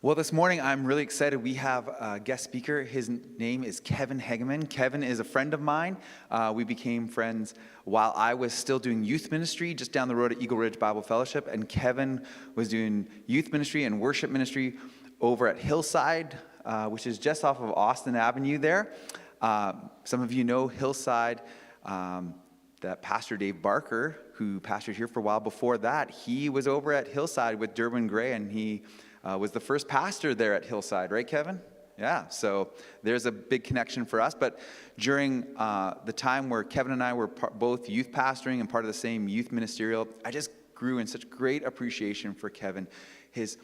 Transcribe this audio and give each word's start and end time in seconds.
Well, 0.00 0.14
this 0.14 0.32
morning 0.32 0.60
I'm 0.60 0.86
really 0.86 1.02
excited. 1.02 1.42
We 1.42 1.54
have 1.54 1.88
a 1.88 2.20
guest 2.20 2.44
speaker. 2.44 2.84
His 2.84 3.08
name 3.08 3.64
is 3.64 3.80
Kevin 3.80 4.20
Hegeman. 4.20 4.70
Kevin 4.70 5.02
is 5.02 5.18
a 5.18 5.24
friend 5.24 5.52
of 5.52 5.60
mine. 5.60 5.96
Uh, 6.30 6.52
we 6.54 6.62
became 6.62 7.08
friends 7.08 7.54
while 7.82 8.12
I 8.14 8.34
was 8.34 8.54
still 8.54 8.78
doing 8.78 9.02
youth 9.02 9.32
ministry 9.32 9.74
just 9.74 9.90
down 9.90 10.06
the 10.06 10.14
road 10.14 10.30
at 10.30 10.40
Eagle 10.40 10.56
Ridge 10.56 10.78
Bible 10.78 11.02
Fellowship, 11.02 11.48
and 11.48 11.68
Kevin 11.68 12.24
was 12.54 12.68
doing 12.68 13.08
youth 13.26 13.50
ministry 13.50 13.82
and 13.86 14.00
worship 14.00 14.30
ministry 14.30 14.76
over 15.20 15.48
at 15.48 15.58
Hillside, 15.58 16.38
uh, 16.64 16.86
which 16.86 17.04
is 17.08 17.18
just 17.18 17.44
off 17.44 17.58
of 17.58 17.72
Austin 17.72 18.14
Avenue 18.14 18.58
there. 18.58 18.92
Uh, 19.40 19.72
some 20.04 20.22
of 20.22 20.32
you 20.32 20.44
know 20.44 20.68
Hillside. 20.68 21.42
Um, 21.84 22.34
that 22.80 23.02
Pastor 23.02 23.36
Dave 23.36 23.60
Barker, 23.60 24.20
who 24.34 24.60
pastored 24.60 24.94
here 24.94 25.08
for 25.08 25.18
a 25.18 25.22
while 25.22 25.40
before 25.40 25.78
that, 25.78 26.12
he 26.12 26.48
was 26.48 26.68
over 26.68 26.92
at 26.92 27.08
Hillside 27.08 27.58
with 27.58 27.74
Durbin 27.74 28.06
Gray, 28.06 28.34
and 28.34 28.52
he 28.52 28.84
uh, 29.24 29.36
was 29.38 29.52
the 29.52 29.60
first 29.60 29.88
pastor 29.88 30.34
there 30.34 30.54
at 30.54 30.64
Hillside, 30.64 31.10
right, 31.10 31.26
Kevin? 31.26 31.60
Yeah, 31.98 32.28
so 32.28 32.70
there's 33.02 33.26
a 33.26 33.32
big 33.32 33.64
connection 33.64 34.04
for 34.04 34.20
us. 34.20 34.32
But 34.34 34.60
during 34.98 35.44
uh, 35.56 35.94
the 36.04 36.12
time 36.12 36.48
where 36.48 36.62
Kevin 36.62 36.92
and 36.92 37.02
I 37.02 37.12
were 37.12 37.26
par- 37.26 37.52
both 37.52 37.88
youth 37.88 38.12
pastoring 38.12 38.60
and 38.60 38.68
part 38.68 38.84
of 38.84 38.88
the 38.88 38.94
same 38.94 39.28
youth 39.28 39.50
ministerial, 39.50 40.06
I 40.24 40.30
just 40.30 40.50
grew 40.74 40.98
in 40.98 41.08
such 41.08 41.28
great 41.28 41.64
appreciation 41.64 42.34
for 42.34 42.50
Kevin, 42.50 42.86
his 43.32 43.58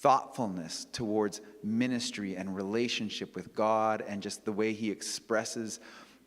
thoughtfulness 0.00 0.86
towards 0.92 1.40
ministry 1.64 2.36
and 2.36 2.54
relationship 2.54 3.34
with 3.34 3.52
God, 3.52 4.04
and 4.06 4.22
just 4.22 4.44
the 4.44 4.52
way 4.52 4.72
he 4.72 4.90
expresses. 4.90 5.80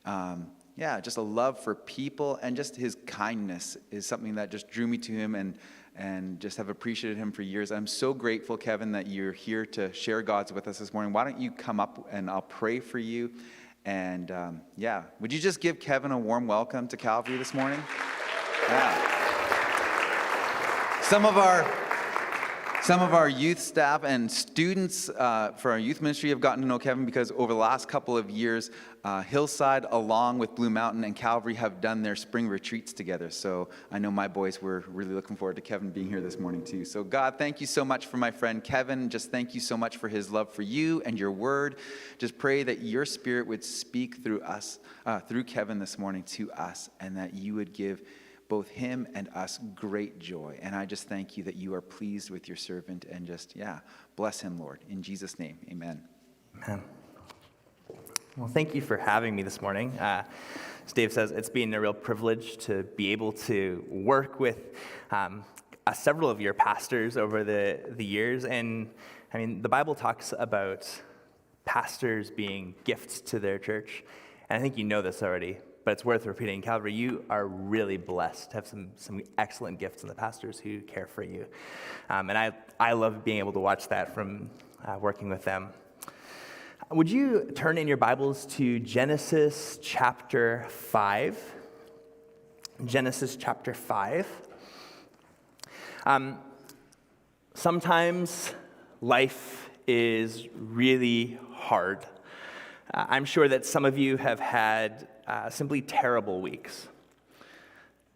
Um, 0.04 0.48
yeah, 0.76 1.00
just 1.00 1.16
a 1.16 1.22
love 1.22 1.60
for 1.62 1.74
people 1.74 2.38
and 2.42 2.56
just 2.56 2.76
his 2.76 2.98
kindness 3.06 3.78
is 3.92 4.06
something 4.06 4.36
that 4.36 4.52
just 4.52 4.70
drew 4.70 4.88
me 4.88 4.98
to 5.00 5.14
him 5.14 5.36
and 5.36 5.58
and 5.98 6.40
just 6.40 6.58
have 6.58 6.70
appreciated 6.70 7.18
him 7.18 7.32
for 7.32 7.42
years. 7.42 7.72
I'm 7.72 7.88
so 7.88 8.14
grateful, 8.14 8.58
Kevin, 8.58 8.92
that 8.92 9.08
you're 9.08 9.32
here 9.32 9.66
to 9.68 9.94
share 9.94 10.22
God's 10.22 10.52
with 10.52 10.68
us 10.68 10.80
this 10.80 10.94
morning. 10.94 11.14
Why 11.14 11.24
don't 11.24 11.40
you 11.40 11.52
come 11.52 11.80
up 11.80 12.08
and 12.12 12.30
I'll 12.30 12.42
pray 12.42 12.80
for 12.80 13.00
you? 13.00 13.32
And 13.86 14.32
um, 14.32 14.62
yeah, 14.78 15.04
would 15.20 15.32
you 15.32 15.40
just 15.40 15.62
give 15.62 15.80
Kevin 15.80 16.12
a 16.12 16.18
warm 16.18 16.48
welcome 16.48 16.88
to 16.88 16.98
Calvary 16.98 17.38
this 17.38 17.54
morning? 17.54 17.82
Yeah. 18.68 19.22
Some 21.02 21.26
of 21.26 21.38
our 21.38 21.64
some 22.86 23.02
of 23.02 23.16
our 23.16 23.28
youth 23.28 23.58
staff 23.58 24.04
and 24.04 24.32
students 24.32 25.10
uh, 25.10 25.52
for 25.58 25.72
our 25.72 25.80
youth 25.80 26.04
ministry 26.04 26.30
have 26.30 26.40
gotten 26.40 26.62
to 26.62 26.68
know 26.68 26.78
Kevin 26.78 27.04
because 27.04 27.32
over 27.32 27.52
the 27.52 27.58
last 27.58 27.88
couple 27.88 28.16
of 28.16 28.30
years, 28.30 28.70
uh, 29.04 29.24
Hillside, 29.24 29.88
along 29.90 30.38
with 30.38 30.54
Blue 30.54 30.70
Mountain 30.70 31.04
and 31.04 31.16
Calvary, 31.16 31.56
have 31.56 31.82
done 31.82 32.04
their 32.04 32.16
spring 32.16 32.48
retreats 32.48 32.94
together. 32.94 33.32
So 33.32 33.70
I 33.92 33.98
know 33.98 34.12
my 34.12 34.28
boys 34.28 34.62
were 34.62 34.84
really 34.88 35.16
looking 35.16 35.36
forward 35.36 35.56
to 35.56 35.64
Kevin 35.64 35.90
being 35.90 36.10
here 36.10 36.22
this 36.22 36.38
morning, 36.38 36.64
too. 36.64 36.86
So, 36.86 37.04
God, 37.04 37.40
thank 37.40 37.60
you 37.60 37.66
so 37.66 37.84
much 37.84 38.06
for 38.06 38.18
my 38.18 38.30
friend 38.30 38.64
Kevin. 38.64 39.10
Just 39.10 39.32
thank 39.32 39.56
you 39.56 39.62
so 39.62 39.76
much 39.76 39.98
for 39.98 40.08
his 40.08 40.30
love 40.30 40.54
for 40.54 40.62
you 40.62 41.02
and 41.08 41.18
your 41.18 41.32
word. 41.32 41.78
Just 42.20 42.38
pray 42.38 42.62
that 42.62 42.82
your 42.82 43.08
spirit 43.08 43.48
would 43.48 43.64
speak 43.64 44.24
through 44.24 44.42
us, 44.42 44.78
uh, 45.08 45.22
through 45.22 45.46
Kevin 45.46 45.80
this 45.80 45.98
morning 45.98 46.22
to 46.22 46.52
us, 46.52 46.92
and 47.00 47.18
that 47.18 47.34
you 47.34 47.56
would 47.56 47.74
give 47.74 48.04
both 48.48 48.70
him 48.70 49.08
and 49.14 49.30
us 49.36 49.60
great 49.74 50.20
joy. 50.20 50.58
And 50.62 50.76
I 50.76 50.86
just 50.86 51.08
thank 51.08 51.38
you 51.38 51.44
that 51.44 51.56
you 51.56 51.74
are 51.74 51.82
pleased 51.82 52.30
with 52.30 52.48
your 52.48 52.58
servant 52.58 53.06
and 53.06 53.26
just, 53.26 53.56
yeah, 53.56 53.80
bless 54.16 54.42
him, 54.42 54.60
Lord. 54.60 54.84
In 54.90 55.02
Jesus' 55.02 55.40
name, 55.40 55.58
amen. 55.70 56.04
Amen. 56.64 56.84
Well, 58.38 58.48
thank 58.50 58.76
you 58.76 58.82
for 58.82 58.98
having 58.98 59.36
me 59.36 59.44
this 59.44 59.62
morning. 59.62 59.98
Uh, 59.98 60.24
as 60.86 60.94
Dave 60.94 61.14
says, 61.14 61.32
it's 61.32 61.50
been 61.50 61.74
a 61.74 61.80
real 61.80 61.94
privilege 61.94 62.58
to 62.66 62.84
be 62.96 63.12
able 63.12 63.32
to 63.32 63.84
work 63.90 64.40
with 64.40 64.76
um, 65.10 65.44
uh, 65.88 65.94
several 65.94 66.30
of 66.30 66.42
your 66.42 66.54
pastors 66.54 67.16
over 67.18 67.44
the, 67.44 67.80
the 67.92 68.06
years. 68.06 68.46
And 68.46 68.90
I 69.34 69.38
mean, 69.38 69.62
the 69.62 69.70
Bible 69.70 69.96
talks 69.96 70.34
about 70.38 70.88
pastors 71.64 72.30
being 72.30 72.76
gifts 72.84 73.22
to 73.22 73.40
their 73.40 73.58
church. 73.58 74.04
And 74.50 74.60
I 74.60 74.62
think 74.62 74.78
you 74.78 74.84
know 74.84 75.02
this 75.02 75.24
already, 75.24 75.58
but 75.86 75.92
it's 75.92 76.04
worth 76.04 76.26
repeating. 76.26 76.64
Calvary, 76.64 76.94
you 76.94 77.24
are 77.30 77.48
really 77.48 77.96
blessed 77.96 78.50
to 78.50 78.58
have 78.58 78.68
some, 78.68 78.90
some 78.96 79.22
excellent 79.38 79.80
gifts 79.80 80.02
in 80.02 80.10
the 80.10 80.16
pastors 80.16 80.60
who 80.60 80.82
care 80.82 81.06
for 81.06 81.22
you. 81.22 81.46
Um, 82.10 82.30
and 82.30 82.38
I, 82.38 82.52
I 82.80 82.94
love 82.94 83.24
being 83.24 83.38
able 83.38 83.54
to 83.54 83.60
watch 83.60 83.88
that 83.90 84.14
from 84.16 84.50
uh, 84.84 84.98
working 85.00 85.30
with 85.30 85.44
them. 85.44 85.70
Would 86.90 87.10
you 87.10 87.52
turn 87.56 87.78
in 87.78 87.88
your 87.88 87.98
Bibles 87.98 88.48
to 88.58 88.80
Genesis 88.80 89.80
chapter 89.82 90.66
5? 90.70 91.54
Genesis 92.86 93.36
chapter 93.36 93.76
5. 93.76 94.28
Um, 96.08 96.40
sometimes 97.54 98.54
life 99.02 99.70
is 99.88 100.48
really 100.56 101.38
hard. 101.54 102.04
Uh, 102.92 103.06
I'm 103.08 103.26
sure 103.26 103.48
that 103.48 103.68
some 103.68 103.86
of 103.86 103.98
you 104.00 104.18
have 104.18 104.40
had 104.40 105.08
uh, 105.28 105.50
simply 105.50 105.82
terrible 105.82 106.42
weeks. 106.42 106.88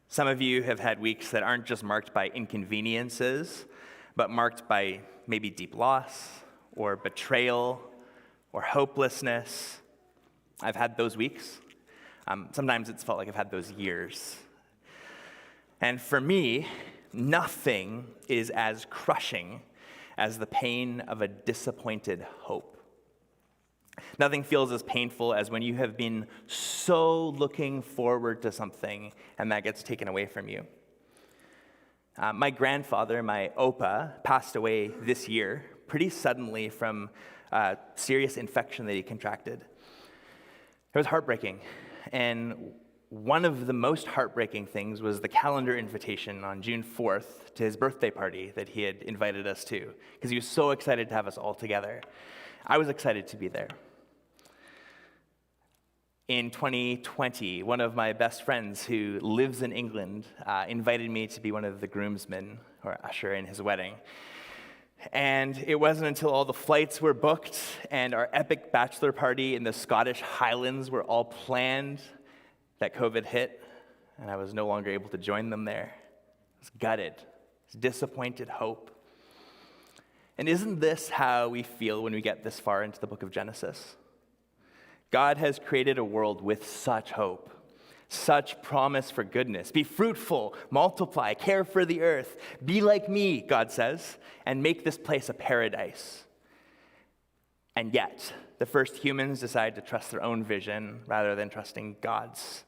Some 0.08 0.28
of 0.28 0.42
you 0.42 0.64
have 0.64 0.80
had 0.80 1.00
weeks 1.00 1.32
that 1.32 1.44
aren't 1.44 1.66
just 1.66 1.84
marked 1.84 2.14
by 2.14 2.30
inconveniences, 2.30 3.66
but 4.16 4.30
marked 4.30 4.68
by 4.68 5.02
maybe 5.28 5.50
deep 5.50 5.76
loss 5.76 6.30
or 6.76 6.96
betrayal 6.96 7.82
or 8.54 8.62
hopelessness. 8.62 9.80
I've 10.62 10.76
had 10.76 10.98
those 10.98 11.16
weeks. 11.16 11.60
Um, 12.28 12.50
sometimes 12.52 12.90
it's 12.90 13.04
felt 13.04 13.18
like 13.18 13.28
I've 13.28 13.36
had 13.36 13.52
those 13.52 13.72
years. 13.72 14.38
And 15.82 16.02
for 16.02 16.20
me, 16.20 16.68
nothing 17.14 18.08
is 18.28 18.50
as 18.50 18.86
crushing 18.90 19.62
as 20.18 20.38
the 20.38 20.48
pain 20.48 21.02
of 21.02 21.22
a 21.22 21.28
disappointed 21.28 22.26
hope. 22.40 22.79
Nothing 24.18 24.44
feels 24.44 24.72
as 24.72 24.84
painful 24.84 25.34
as 25.34 25.50
when 25.50 25.62
you 25.62 25.76
have 25.76 25.98
been 25.98 26.28
so 26.48 27.30
looking 27.30 27.82
forward 27.82 28.42
to 28.42 28.52
something 28.52 29.12
and 29.38 29.52
that 29.52 29.64
gets 29.64 29.84
taken 29.84 30.08
away 30.08 30.26
from 30.26 30.48
you. 30.48 30.66
Uh, 32.18 32.34
my 32.34 32.50
grandfather, 32.50 33.24
my 33.24 33.52
opa, 33.58 34.22
passed 34.24 34.56
away 34.56 34.90
this 35.04 35.30
year 35.30 35.64
pretty 35.88 36.10
suddenly 36.10 36.70
from 36.70 37.10
a 37.52 37.78
serious 37.96 38.38
infection 38.38 38.86
that 38.86 38.94
he 38.94 39.02
contracted. 39.02 39.66
It 40.94 40.98
was 40.98 41.08
heartbreaking. 41.08 41.62
And 42.12 42.74
one 43.10 43.44
of 43.44 43.66
the 43.66 43.74
most 43.74 44.06
heartbreaking 44.06 44.68
things 44.68 45.02
was 45.02 45.20
the 45.20 45.28
calendar 45.28 45.78
invitation 45.78 46.44
on 46.44 46.62
June 46.62 46.84
4th 46.84 47.54
to 47.56 47.64
his 47.64 47.76
birthday 47.76 48.12
party 48.12 48.52
that 48.56 48.70
he 48.70 48.84
had 48.84 48.98
invited 48.98 49.48
us 49.48 49.64
to, 49.66 49.94
because 50.14 50.30
he 50.30 50.36
was 50.36 50.48
so 50.48 50.72
excited 50.72 51.10
to 51.10 51.16
have 51.16 51.28
us 51.28 51.38
all 51.38 51.56
together. 51.56 52.02
I 52.68 52.78
was 52.78 52.88
excited 52.88 53.28
to 53.28 53.38
be 53.38 53.48
there 53.48 53.70
in 56.30 56.52
2020, 56.52 57.64
one 57.64 57.82
of 57.82 57.96
my 57.96 58.14
best 58.14 58.44
friends 58.44 58.86
who 58.86 59.20
lives 59.20 59.64
in 59.64 59.72
England 59.72 60.26
uh, 60.46 60.64
invited 60.68 61.10
me 61.10 61.26
to 61.26 61.42
be 61.42 61.52
one 61.52 61.66
of 61.66 61.82
the 61.82 61.88
groomsmen 61.88 62.60
or 62.84 63.00
usher 63.04 63.34
in 63.34 63.48
his 63.48 63.60
wedding. 63.60 63.96
And 65.12 65.58
it 65.66 65.74
wasn't 65.74 66.06
until 66.06 66.30
all 66.30 66.46
the 66.46 66.54
flights 66.54 67.02
were 67.02 67.16
booked 67.16 67.60
and 67.90 68.14
our 68.14 68.30
epic 68.32 68.72
bachelor 68.72 69.12
party 69.12 69.56
in 69.56 69.64
the 69.64 69.74
Scottish 69.74 70.22
Highlands 70.22 70.92
were 70.92 71.04
all 71.04 71.26
planned 71.26 72.00
that 72.78 72.94
COVID 72.94 73.26
hit, 73.26 73.64
and 74.22 74.30
I 74.30 74.36
was 74.36 74.54
no 74.54 74.68
longer 74.68 74.92
able 74.92 75.10
to 75.10 75.18
join 75.18 75.50
them 75.50 75.66
there. 75.66 75.96
I 75.96 76.60
was 76.60 76.70
gutted, 76.80 77.14
I 77.18 77.24
was 77.66 77.74
disappointed 77.80 78.50
hope. 78.50 78.92
And 80.38 80.48
isn't 80.48 80.80
this 80.80 81.10
how 81.10 81.50
we 81.50 81.64
feel 81.64 82.04
when 82.04 82.14
we 82.14 82.22
get 82.22 82.44
this 82.44 82.60
far 82.60 82.84
into 82.84 83.00
the 83.00 83.08
book 83.08 83.24
of 83.24 83.32
Genesis? 83.32 83.96
God 85.12 85.38
has 85.38 85.60
created 85.60 85.98
a 85.98 86.04
world 86.04 86.42
with 86.42 86.68
such 86.68 87.12
hope, 87.12 87.50
such 88.10 88.62
promise 88.62 89.10
for 89.10 89.24
goodness. 89.24 89.72
Be 89.72 89.84
fruitful, 89.84 90.56
multiply, 90.70 91.34
care 91.34 91.64
for 91.64 91.86
the 91.86 92.02
earth. 92.02 92.38
Be 92.64 92.82
like 92.82 93.10
me, 93.10 93.42
God 93.42 93.72
says, 93.72 94.18
and 94.46 94.62
make 94.62 94.84
this 94.84 94.98
place 94.98 95.30
a 95.30 95.34
paradise. 95.34 96.24
And 97.76 97.94
yet, 97.94 98.34
the 98.60 98.66
first 98.66 98.98
humans 98.98 99.40
decide 99.40 99.76
to 99.76 99.82
trust 99.82 100.12
their 100.12 100.22
own 100.22 100.44
vision 100.44 101.00
rather 101.08 101.36
than 101.36 101.50
trusting 101.50 101.98
God's. 102.02 102.66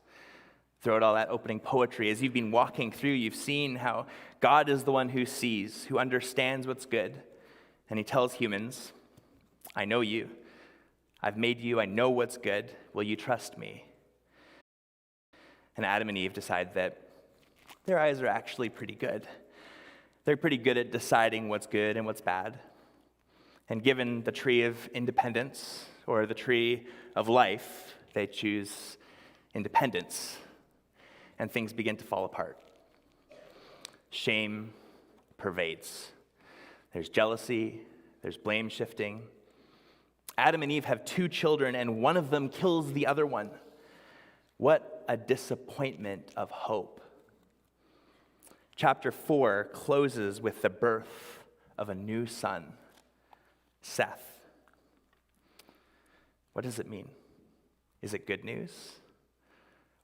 Throughout 0.82 1.04
all 1.04 1.14
that 1.14 1.30
opening 1.30 1.60
poetry, 1.60 2.10
as 2.10 2.24
you've 2.24 2.34
been 2.34 2.50
walking 2.50 2.92
through, 2.92 3.12
you've 3.12 3.36
seen 3.36 3.76
how 3.76 4.08
God 4.40 4.68
is 4.68 4.84
the 4.84 4.92
one 4.92 5.10
who 5.10 5.28
sees, 5.28 5.86
who 5.86 6.00
understands 6.00 6.66
what's 6.66 6.88
good. 6.88 7.14
And 7.88 8.00
he 8.00 8.04
tells 8.04 8.34
humans, 8.34 8.92
I 9.76 9.86
know 9.86 10.02
you. 10.02 10.30
I've 11.24 11.38
made 11.38 11.60
you, 11.60 11.80
I 11.80 11.86
know 11.86 12.10
what's 12.10 12.38
good. 12.38 12.72
Will 12.94 13.04
you 13.04 13.16
trust 13.16 13.58
me? 13.58 13.86
And 15.78 15.86
Adam 15.86 16.10
and 16.10 16.18
Eve 16.18 16.34
decide 16.34 16.74
that 16.74 17.10
their 17.86 18.00
eyes 18.00 18.22
are 18.22 18.28
actually 18.28 18.70
pretty 18.70 18.96
good. 18.96 19.28
They're 20.26 20.38
pretty 20.38 20.58
good 20.58 20.78
at 20.78 20.92
deciding 20.92 21.50
what's 21.50 21.68
good 21.68 21.98
and 21.98 22.06
what's 22.06 22.22
bad. 22.22 22.60
And 23.70 23.84
given 23.84 24.24
the 24.24 24.32
tree 24.32 24.64
of 24.64 24.88
independence 24.88 25.86
or 26.08 26.26
the 26.26 26.34
tree 26.34 26.88
of 27.16 27.30
life, 27.30 27.96
they 28.14 28.28
choose 28.28 28.98
independence. 29.54 30.38
And 31.40 31.52
things 31.52 31.72
begin 31.72 31.98
to 31.98 32.06
fall 32.06 32.26
apart. 32.26 32.58
Shame 34.10 34.74
pervades. 35.38 36.12
There's 36.94 37.10
jealousy, 37.10 37.82
there's 38.22 38.38
blame 38.38 38.70
shifting. 38.70 39.24
Adam 40.38 40.64
and 40.64 40.72
Eve 40.72 40.86
have 40.86 41.06
two 41.06 41.28
children, 41.28 41.76
and 41.76 42.02
one 42.02 42.18
of 42.18 42.30
them 42.30 42.50
kills 42.50 42.94
the 42.94 43.08
other 43.08 43.26
one. 43.26 43.52
What 44.58 45.04
a 45.08 45.18
disappointment 45.18 46.32
of 46.38 46.52
hope. 46.52 47.02
Chapter 48.76 49.12
4 49.12 49.70
closes 49.74 50.42
with 50.42 50.62
the 50.62 50.70
birth 50.70 51.40
of 51.78 51.90
a 51.90 51.96
new 51.96 52.26
son, 52.26 52.74
Seth. 53.82 54.24
What 56.54 56.64
does 56.64 56.80
it 56.80 56.90
mean? 56.90 57.08
Is 58.02 58.14
it 58.14 58.28
good 58.28 58.44
news? 58.44 58.92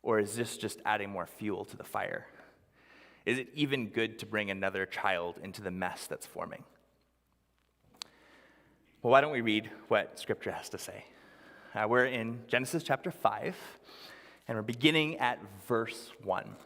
Or 0.04 0.20
is 0.20 0.36
this 0.36 0.58
just 0.58 0.80
adding 0.86 1.10
more 1.10 1.26
fuel 1.26 1.66
to 1.66 1.78
the 1.78 1.84
fire? 1.84 2.28
Is 3.26 3.40
it 3.40 3.50
even 3.54 3.90
good 3.90 4.20
to 4.20 4.26
bring 4.26 4.50
another 4.50 4.86
child 4.86 5.36
into 5.44 5.62
the 5.62 5.72
mess 5.72 6.08
that's 6.08 6.26
forming? 6.26 6.64
Well, 9.08 9.14
why 9.14 9.22
don't 9.22 9.32
we 9.32 9.40
read 9.40 9.70
what 9.88 10.20
Scripture 10.20 10.52
has 10.52 10.68
to 10.68 10.78
say? 10.78 11.06
Uh, 11.74 11.88
we're 11.88 12.08
in 12.08 12.42
Genesis 12.50 12.84
chapter 12.84 13.10
5, 13.10 13.56
and 14.50 14.58
we're 14.58 14.62
beginning 14.62 15.16
at 15.20 15.40
verse 15.66 16.12
1. 16.26 16.58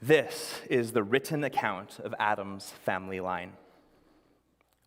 This 0.00 0.60
is 0.70 0.92
the 0.92 1.02
written 1.02 1.42
account 1.42 1.98
of 1.98 2.14
Adam's 2.20 2.70
family 2.84 3.18
line. 3.18 3.54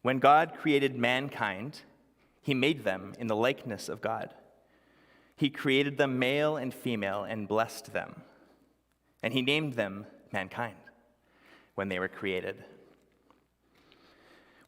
When 0.04 0.20
God 0.20 0.54
created 0.58 0.96
mankind, 0.96 1.82
he 2.42 2.54
made 2.54 2.86
them 2.86 3.12
in 3.20 3.28
the 3.28 3.36
likeness 3.36 3.90
of 3.90 4.00
God. 4.00 4.34
He 5.36 5.50
created 5.50 5.98
them 5.98 6.18
male 6.18 6.56
and 6.56 6.74
female 6.74 7.26
and 7.26 7.46
blessed 7.46 7.92
them. 7.92 8.22
And 9.22 9.34
he 9.34 9.42
named 9.42 9.74
them 9.74 10.06
mankind 10.32 10.78
when 11.76 11.90
they 11.90 12.00
were 12.00 12.08
created. 12.08 12.64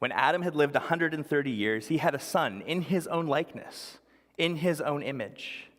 When 0.00 0.12
Adam 0.12 0.40
had 0.42 0.56
lived 0.56 0.74
130 0.74 1.50
years, 1.50 1.88
he 1.88 1.98
had 1.98 2.14
a 2.14 2.18
son 2.18 2.62
in 2.62 2.80
his 2.82 3.06
own 3.06 3.26
likeness, 3.26 3.98
in 4.38 4.56
his 4.56 4.80
own 4.80 5.02
image, 5.02 5.70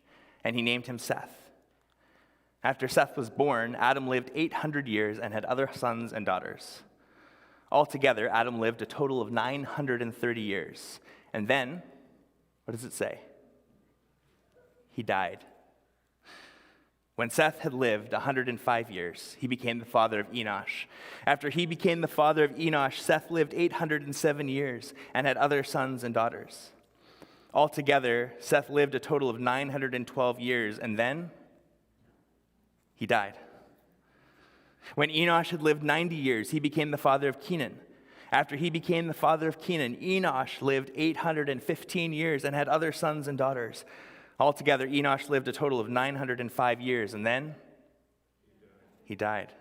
and 0.44 0.54
he 0.54 0.62
named 0.62 0.86
him 0.86 0.98
Seth. 0.98 1.50
After 2.62 2.86
Seth 2.86 3.16
was 3.16 3.30
born, 3.30 3.74
Adam 3.74 4.06
lived 4.06 4.30
800 4.32 4.86
years 4.86 5.18
and 5.18 5.34
had 5.34 5.44
other 5.44 5.68
sons 5.74 6.12
and 6.12 6.24
daughters. 6.24 6.82
Altogether, 7.72 8.28
Adam 8.28 8.60
lived 8.60 8.80
a 8.80 8.86
total 8.86 9.20
of 9.20 9.32
930 9.32 10.40
years. 10.40 11.00
And 11.32 11.48
then, 11.48 11.82
what 12.64 12.72
does 12.72 12.84
it 12.84 12.92
say? 12.92 13.18
He 14.90 15.02
died. 15.02 15.40
When 17.16 17.28
Seth 17.28 17.60
had 17.60 17.74
lived 17.74 18.12
105 18.12 18.90
years, 18.90 19.36
he 19.38 19.46
became 19.46 19.78
the 19.78 19.84
father 19.84 20.20
of 20.20 20.32
Enosh. 20.32 20.86
After 21.26 21.50
he 21.50 21.66
became 21.66 22.00
the 22.00 22.08
father 22.08 22.44
of 22.44 22.52
Enosh, 22.52 22.98
Seth 22.98 23.30
lived 23.30 23.52
807 23.54 24.48
years 24.48 24.94
and 25.12 25.26
had 25.26 25.36
other 25.36 25.62
sons 25.62 26.04
and 26.04 26.14
daughters. 26.14 26.72
Altogether, 27.52 28.32
Seth 28.40 28.70
lived 28.70 28.94
a 28.94 28.98
total 28.98 29.28
of 29.28 29.38
912 29.38 30.40
years, 30.40 30.78
and 30.78 30.98
then 30.98 31.30
he 32.94 33.06
died. 33.06 33.34
When 34.94 35.10
Enosh 35.10 35.50
had 35.50 35.62
lived 35.62 35.82
90 35.82 36.16
years, 36.16 36.50
he 36.50 36.60
became 36.60 36.90
the 36.90 36.96
father 36.96 37.28
of 37.28 37.40
Kenan. 37.40 37.78
After 38.30 38.56
he 38.56 38.70
became 38.70 39.06
the 39.06 39.14
father 39.14 39.48
of 39.48 39.60
Kenan, 39.60 39.96
Enosh 39.96 40.62
lived 40.62 40.90
815 40.94 42.14
years 42.14 42.44
and 42.44 42.56
had 42.56 42.68
other 42.68 42.90
sons 42.90 43.28
and 43.28 43.36
daughters. 43.36 43.84
Altogether, 44.42 44.88
Enosh 44.88 45.28
lived 45.28 45.46
a 45.46 45.52
total 45.52 45.78
of 45.78 45.88
905 45.88 46.80
years, 46.80 47.14
and 47.14 47.24
then 47.24 47.54
he 49.04 49.14
died. 49.14 49.52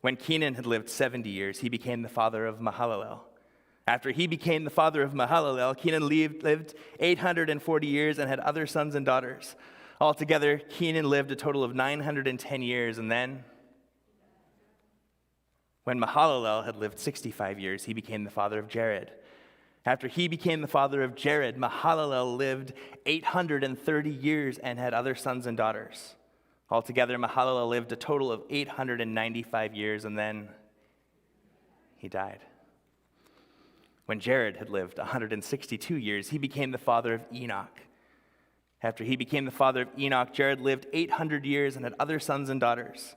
When 0.00 0.16
Kenan 0.16 0.54
had 0.54 0.64
lived 0.64 0.88
70 0.88 1.28
years, 1.28 1.58
he 1.58 1.68
became 1.68 2.00
the 2.00 2.08
father 2.08 2.46
of 2.46 2.60
Mahalalel. 2.60 3.20
After 3.86 4.10
he 4.10 4.26
became 4.26 4.64
the 4.64 4.70
father 4.70 5.02
of 5.02 5.12
Mahalalel, 5.12 5.76
Kenan 5.76 6.08
lived 6.08 6.74
840 6.98 7.86
years 7.86 8.18
and 8.18 8.26
had 8.26 8.40
other 8.40 8.66
sons 8.66 8.94
and 8.94 9.04
daughters. 9.04 9.54
Altogether, 10.00 10.56
Kenan 10.56 11.10
lived 11.10 11.30
a 11.30 11.36
total 11.36 11.62
of 11.62 11.74
910 11.74 12.62
years, 12.62 12.96
and 12.96 13.10
then 13.10 13.44
when 15.84 16.00
Mahalalel 16.00 16.64
had 16.64 16.76
lived 16.76 16.98
65 16.98 17.60
years, 17.60 17.84
he 17.84 17.92
became 17.92 18.24
the 18.24 18.30
father 18.30 18.58
of 18.58 18.66
Jared. 18.66 19.12
After 19.86 20.08
he 20.08 20.26
became 20.26 20.62
the 20.62 20.66
father 20.66 21.04
of 21.04 21.14
Jared, 21.14 21.56
Mahalalel 21.56 22.36
lived 22.36 22.72
830 23.06 24.10
years 24.10 24.58
and 24.58 24.80
had 24.80 24.92
other 24.92 25.14
sons 25.14 25.46
and 25.46 25.56
daughters. 25.56 26.16
Altogether, 26.68 27.16
Mahalalel 27.16 27.68
lived 27.68 27.92
a 27.92 27.96
total 27.96 28.32
of 28.32 28.42
895 28.50 29.74
years, 29.76 30.04
and 30.04 30.18
then 30.18 30.48
he 31.96 32.08
died. 32.08 32.40
When 34.06 34.18
Jared 34.18 34.56
had 34.56 34.70
lived 34.70 34.98
162 34.98 35.96
years, 35.96 36.30
he 36.30 36.38
became 36.38 36.72
the 36.72 36.78
father 36.78 37.14
of 37.14 37.24
Enoch. 37.32 37.80
After 38.82 39.04
he 39.04 39.14
became 39.14 39.44
the 39.44 39.52
father 39.52 39.82
of 39.82 39.88
Enoch, 39.96 40.32
Jared 40.32 40.60
lived 40.60 40.86
800 40.92 41.46
years 41.46 41.76
and 41.76 41.84
had 41.84 41.94
other 42.00 42.18
sons 42.18 42.50
and 42.50 42.60
daughters. 42.60 43.14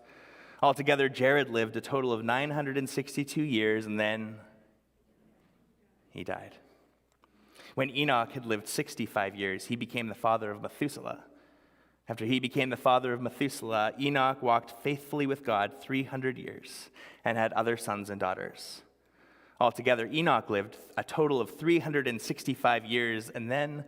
Altogether, 0.62 1.10
Jared 1.10 1.50
lived 1.50 1.75
a 1.77 1.81
total 1.81 2.13
of 2.13 2.24
962 2.24 3.42
years, 3.42 3.88
and 3.88 4.00
then 4.00 4.36
he 6.12 6.24
died. 6.24 6.56
When 7.76 7.96
Enoch 7.96 8.32
had 8.32 8.46
lived 8.46 8.68
65 8.68 9.36
years, 9.36 9.66
he 9.66 9.76
became 9.76 10.08
the 10.08 10.16
father 10.16 10.52
of 10.52 10.62
Methuselah. 10.62 11.20
After 12.08 12.26
he 12.26 12.40
became 12.40 12.72
the 12.72 12.78
father 12.78 13.14
of 13.14 13.22
Methuselah, 13.22 13.94
Enoch 14.00 14.42
walked 14.42 14.82
faithfully 14.82 15.28
with 15.28 15.46
God 15.46 15.74
300 15.80 16.38
years 16.38 16.90
and 17.24 17.38
had 17.38 17.54
other 17.54 17.78
sons 17.78 18.10
and 18.10 18.20
daughters. 18.20 18.82
Altogether, 19.60 20.08
Enoch 20.12 20.50
lived 20.50 20.78
a 20.98 21.04
total 21.04 21.40
of 21.40 21.58
365 21.58 22.86
years, 22.86 23.30
and 23.30 23.52
then 23.52 23.84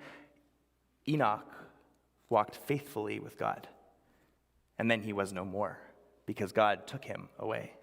Enoch 1.08 1.48
walked 2.30 2.58
faithfully 2.58 3.20
with 3.20 3.38
God. 3.38 3.68
And 4.78 4.92
then 4.92 5.02
he 5.02 5.14
was 5.14 5.34
no 5.34 5.46
more, 5.46 5.80
because 6.26 6.52
God 6.52 6.86
took 6.86 7.06
him 7.06 7.30
away. 7.40 7.74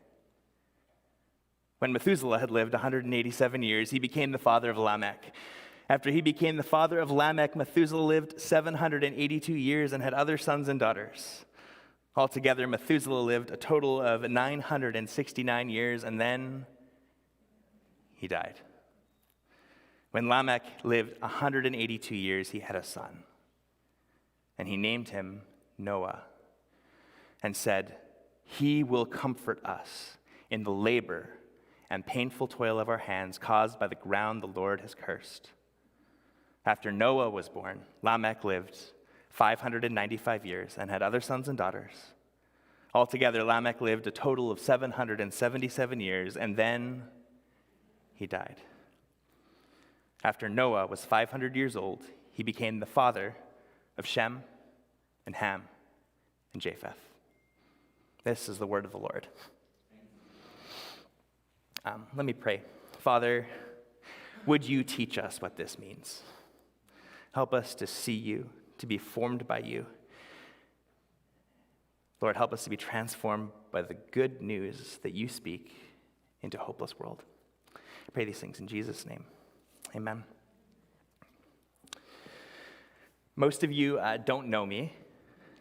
When 1.79 1.93
Methuselah 1.93 2.41
had 2.41 2.51
lived 2.51 2.73
187 2.73 3.63
years, 3.63 3.91
he 3.91 4.01
became 4.01 4.33
the 4.33 4.39
father 4.39 4.71
of 4.71 4.79
Lamech. 4.79 5.33
After 5.89 6.11
he 6.11 6.21
became 6.21 6.57
the 6.57 6.63
father 6.63 6.99
of 6.99 7.11
Lamech, 7.11 7.55
Methuselah 7.55 8.03
lived 8.03 8.41
782 8.41 9.53
years 9.55 9.93
and 9.93 10.03
had 10.03 10.13
other 10.13 10.37
sons 10.37 10.69
and 10.69 10.81
daughters. 10.81 11.45
Altogether, 12.17 12.67
Methuselah 12.67 13.21
lived 13.21 13.51
a 13.51 13.57
total 13.57 14.01
of 14.01 14.29
969 14.29 15.71
years, 15.71 16.03
and 16.03 16.21
then 16.21 16.67
he 18.13 18.27
died. 18.27 18.57
When 20.11 20.29
Lamech 20.29 20.65
lived 20.83 21.21
182 21.21 22.17
years, 22.17 22.51
he 22.51 22.59
had 22.59 22.75
a 22.75 22.83
son, 22.83 23.23
and 24.59 24.67
he 24.67 24.77
named 24.77 25.11
him 25.11 25.43
Noah, 25.79 26.23
and 27.41 27.57
said, 27.57 27.95
He 28.43 28.83
will 28.83 29.07
comfort 29.07 29.65
us 29.65 30.17
in 30.51 30.65
the 30.65 30.73
labor 30.73 31.38
and 31.91 32.07
painful 32.07 32.47
toil 32.47 32.79
of 32.79 32.89
our 32.89 32.99
hands 32.99 33.39
caused 33.39 33.79
by 33.79 33.87
the 33.87 33.95
ground 33.95 34.43
the 34.43 34.47
Lord 34.47 34.81
has 34.83 34.95
cursed. 34.95 35.51
After 36.67 36.93
Noah 36.93 37.31
was 37.31 37.49
born, 37.49 37.81
Lamech 38.03 38.45
lived 38.45 38.77
595 39.31 40.45
years 40.45 40.77
and 40.79 40.91
had 40.91 41.03
other 41.03 41.21
sons 41.21 41.49
and 41.49 41.57
daughters. 41.57 42.13
Altogether, 42.95 43.43
Lamech 43.45 43.81
lived 43.81 44.07
a 44.07 44.11
total 44.11 44.51
of 44.51 44.59
777 44.59 46.01
years, 46.01 46.37
and 46.37 46.57
then 46.57 47.05
he 48.15 48.27
died. 48.27 48.57
After 50.25 50.49
Noah 50.49 50.87
was 50.87 51.05
500 51.05 51.55
years 51.55 51.77
old, 51.77 52.03
he 52.33 52.43
became 52.43 52.81
the 52.81 52.87
father 52.87 53.37
of 53.97 54.07
Shem 54.07 54.43
and 55.27 55.35
Ham 55.37 55.63
and 56.53 56.61
Japheth. 56.61 56.99
This 58.25 58.49
is 58.49 58.59
the 58.59 58.67
word 58.67 58.85
of 58.85 58.91
the 58.91 58.99
Lord. 58.99 59.29
Um, 61.89 62.07
let 62.15 62.27
me 62.27 62.35
pray. 62.35 62.61
Father, 62.99 63.47
would 64.45 64.63
you 64.63 64.85
teach 64.85 65.17
us 65.17 65.41
what 65.41 65.57
this 65.57 65.79
means? 65.79 66.23
Help 67.33 67.55
us 67.55 67.75
to 67.77 67.87
see 67.87 68.13
you, 68.13 68.51
to 68.77 68.87
be 68.87 68.99
formed 68.99 69.47
by 69.47 69.61
you. 69.61 69.87
Lord, 72.21 72.37
help 72.37 72.53
us 72.53 72.65
to 72.65 72.71
be 72.71 72.77
transformed 72.77 73.51
by 73.73 73.81
the 73.81 73.95
good 74.11 74.43
news 74.43 74.99
that 75.03 75.15
you 75.15 75.29
speak 75.29 75.73
into 76.43 76.61
a 76.61 76.63
hopeless 76.63 76.99
world. 76.99 77.23
I 77.75 78.13
pray 78.13 78.27
these 78.27 78.39
things 78.39 78.61
in 78.61 78.67
Jesus' 78.67 79.07
name. 79.07 79.25
Amen. 79.97 80.25
Most 83.35 83.65
of 83.65 83.73
you 83.73 83.99
uh, 83.99 84.19
don't 84.19 84.49
know 84.49 84.67
me, 84.67 84.93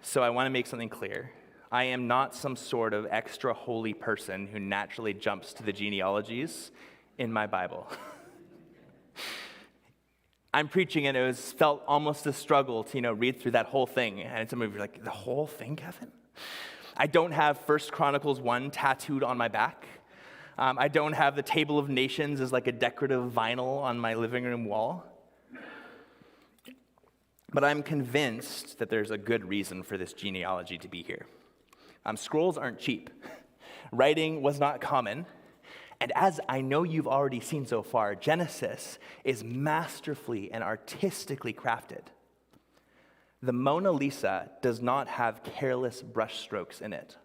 so 0.02 0.24
I 0.24 0.30
want 0.32 0.48
to 0.48 0.50
make 0.50 0.68
something 0.68 0.90
clear. 0.90 1.32
I 1.72 1.86
am 1.86 2.08
not 2.08 2.34
some 2.34 2.56
sort 2.56 2.94
of 2.94 3.08
extra 3.10 3.54
holy 3.54 3.94
person 3.94 4.48
who 4.48 4.60
naturally 4.60 5.14
jumps 5.14 5.54
to 5.54 5.64
the 5.64 5.74
genealogies 5.74 6.72
in 7.18 7.34
my 7.34 7.46
Bible. 7.46 7.92
I'm 10.54 10.70
preaching 10.70 11.08
and 11.08 11.18
it 11.18 11.26
was 11.26 11.52
felt 11.52 11.84
almost 11.86 12.26
a 12.26 12.32
struggle 12.32 12.86
to, 12.86 12.98
you 12.98 13.02
know, 13.02 13.12
read 13.12 13.42
through 13.42 13.52
that 13.52 13.66
whole 13.66 13.86
thing. 13.86 14.22
And 14.22 14.50
some 14.50 14.62
of 14.62 14.72
you 14.72 14.78
are 14.78 14.80
like, 14.80 15.04
the 15.04 15.10
whole 15.10 15.46
thing, 15.46 15.76
Kevin? 15.76 16.10
I 16.96 17.06
don't 17.06 17.32
have 17.32 17.60
First 17.60 17.92
Chronicles 17.92 18.40
1 18.40 18.72
tattooed 18.72 19.24
on 19.24 19.38
my 19.38 19.50
back. 19.50 19.86
Um, 20.58 20.80
I 20.80 20.88
don't 20.88 21.14
have 21.14 21.36
the 21.36 21.44
Table 21.44 21.78
of 21.78 21.90
Nations 21.90 22.40
as 22.40 22.52
like 22.52 22.68
a 22.68 22.72
decorative 22.72 23.32
vinyl 23.32 23.82
on 23.82 24.00
my 24.00 24.16
living 24.16 24.46
room 24.46 24.66
wall. 24.66 25.06
But 27.52 27.64
I'm 27.64 27.84
convinced 27.84 28.80
that 28.80 28.90
there's 28.90 29.12
a 29.12 29.18
good 29.18 29.48
reason 29.48 29.84
for 29.84 29.98
this 29.98 30.14
genealogy 30.14 30.78
to 30.80 30.88
be 30.88 31.04
here. 31.04 31.28
Um, 32.08 32.16
scrolls 32.16 32.58
aren't 32.58 32.80
cheap, 32.80 33.10
writing 33.92 34.42
was 34.42 34.60
not 34.60 34.80
common. 34.80 35.26
And 36.00 36.14
as 36.16 36.40
I 36.48 36.62
know 36.62 36.84
you've 36.84 37.08
already 37.08 37.42
seen 37.42 37.66
so 37.66 37.84
far, 37.84 38.16
Genesis 38.16 38.98
is 39.24 39.44
masterfully 39.44 40.52
and 40.52 40.64
artistically 40.64 41.54
crafted. 41.54 42.04
The 43.44 43.52
Mona 43.52 43.92
Lisa 43.92 44.50
does 44.62 44.82
not 44.82 45.08
have 45.08 45.44
careless 45.44 46.02
brushstrokes 46.02 46.82
in 46.82 46.94
it, 46.94 47.18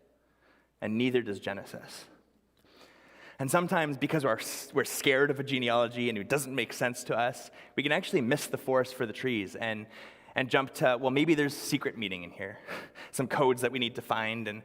and 0.80 0.98
neither 0.98 1.22
does 1.22 1.38
Genesis. 1.38 2.06
And 3.38 3.50
sometimes, 3.50 3.96
because 3.96 4.24
we're, 4.24 4.38
we're 4.74 4.84
scared 4.84 5.30
of 5.30 5.38
a 5.38 5.44
genealogy 5.44 6.08
and 6.08 6.18
it 6.18 6.28
doesn't 6.28 6.54
make 6.54 6.72
sense 6.72 7.04
to 7.04 7.16
us, 7.16 7.50
we 7.76 7.82
can 7.82 7.92
actually 7.92 8.20
miss 8.20 8.46
the 8.46 8.58
forest 8.58 8.94
for 8.94 9.06
the 9.06 9.12
trees 9.12 9.54
and, 9.54 9.86
and 10.34 10.48
jump 10.48 10.72
to, 10.74 10.96
well, 11.00 11.10
maybe 11.10 11.34
there's 11.34 11.54
a 11.54 11.58
secret 11.58 11.98
meaning 11.98 12.22
in 12.22 12.30
here, 12.30 12.58
some 13.10 13.26
codes 13.26 13.62
that 13.62 13.72
we 13.72 13.78
need 13.78 13.94
to 13.96 14.02
find. 14.02 14.48
And, 14.48 14.62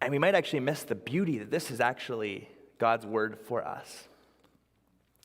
and 0.00 0.10
we 0.10 0.18
might 0.18 0.34
actually 0.34 0.60
miss 0.60 0.82
the 0.82 0.94
beauty 0.94 1.38
that 1.38 1.50
this 1.50 1.70
is 1.70 1.80
actually 1.80 2.48
God's 2.78 3.06
word 3.06 3.38
for 3.46 3.66
us. 3.66 4.08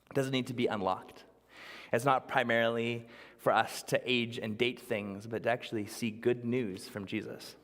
It 0.10 0.16
doesn't 0.16 0.32
need 0.32 0.48
to 0.48 0.54
be 0.54 0.68
unlocked. 0.68 1.24
It's 1.92 2.06
not 2.06 2.28
primarily 2.28 3.08
for 3.38 3.52
us 3.52 3.84
to 3.84 4.00
age 4.06 4.38
and 4.38 4.58
date 4.58 4.80
things, 4.80 5.26
but 5.26 5.44
to 5.44 5.50
actually 5.50 5.88
see 5.88 6.12
good 6.12 6.46
news 6.46 6.88
from 6.88 7.06
Jesus. 7.06 7.56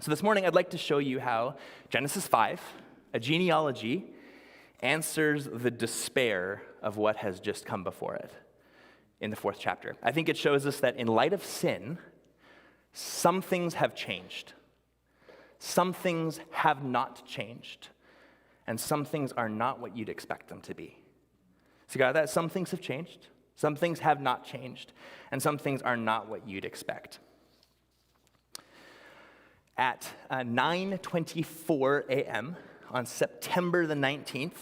So 0.00 0.10
this 0.10 0.22
morning, 0.22 0.46
I'd 0.46 0.54
like 0.54 0.70
to 0.70 0.78
show 0.78 0.98
you 0.98 1.20
how 1.20 1.56
Genesis 1.90 2.26
5, 2.26 2.60
a 3.12 3.20
genealogy, 3.20 4.06
answers 4.80 5.46
the 5.52 5.70
despair 5.70 6.62
of 6.82 6.96
what 6.96 7.16
has 7.16 7.38
just 7.38 7.66
come 7.66 7.84
before 7.84 8.14
it 8.14 8.32
in 9.20 9.30
the 9.30 9.36
fourth 9.36 9.58
chapter. 9.58 9.96
I 10.02 10.12
think 10.12 10.28
it 10.28 10.36
shows 10.36 10.66
us 10.66 10.80
that 10.80 10.96
in 10.96 11.06
light 11.06 11.32
of 11.32 11.44
sin, 11.44 11.98
some 12.92 13.42
things 13.42 13.74
have 13.74 13.94
changed, 13.94 14.54
some 15.58 15.92
things 15.92 16.40
have 16.50 16.82
not 16.82 17.26
changed, 17.26 17.88
and 18.66 18.80
some 18.80 19.04
things 19.04 19.32
are 19.32 19.48
not 19.48 19.78
what 19.80 19.96
you'd 19.96 20.08
expect 20.08 20.48
them 20.48 20.60
to 20.62 20.74
be. 20.74 20.96
So, 21.88 21.98
got 21.98 22.14
that? 22.14 22.30
Some 22.30 22.48
things 22.48 22.70
have 22.70 22.80
changed, 22.80 23.28
some 23.56 23.76
things 23.76 23.98
have 24.00 24.20
not 24.20 24.44
changed, 24.44 24.92
and 25.30 25.42
some 25.42 25.58
things 25.58 25.82
are 25.82 25.96
not 25.96 26.28
what 26.28 26.48
you'd 26.48 26.64
expect. 26.64 27.18
At 29.76 30.08
uh, 30.30 30.38
9:24 30.38 32.08
a.m. 32.08 32.56
on 32.90 33.06
September 33.06 33.86
the 33.86 33.94
19th, 33.94 34.52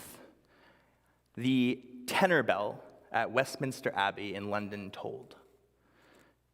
the 1.36 1.80
tenor 2.06 2.42
bell 2.42 2.82
at 3.12 3.30
Westminster 3.30 3.92
Abbey 3.94 4.34
in 4.34 4.50
London 4.50 4.90
tolled. 4.90 5.36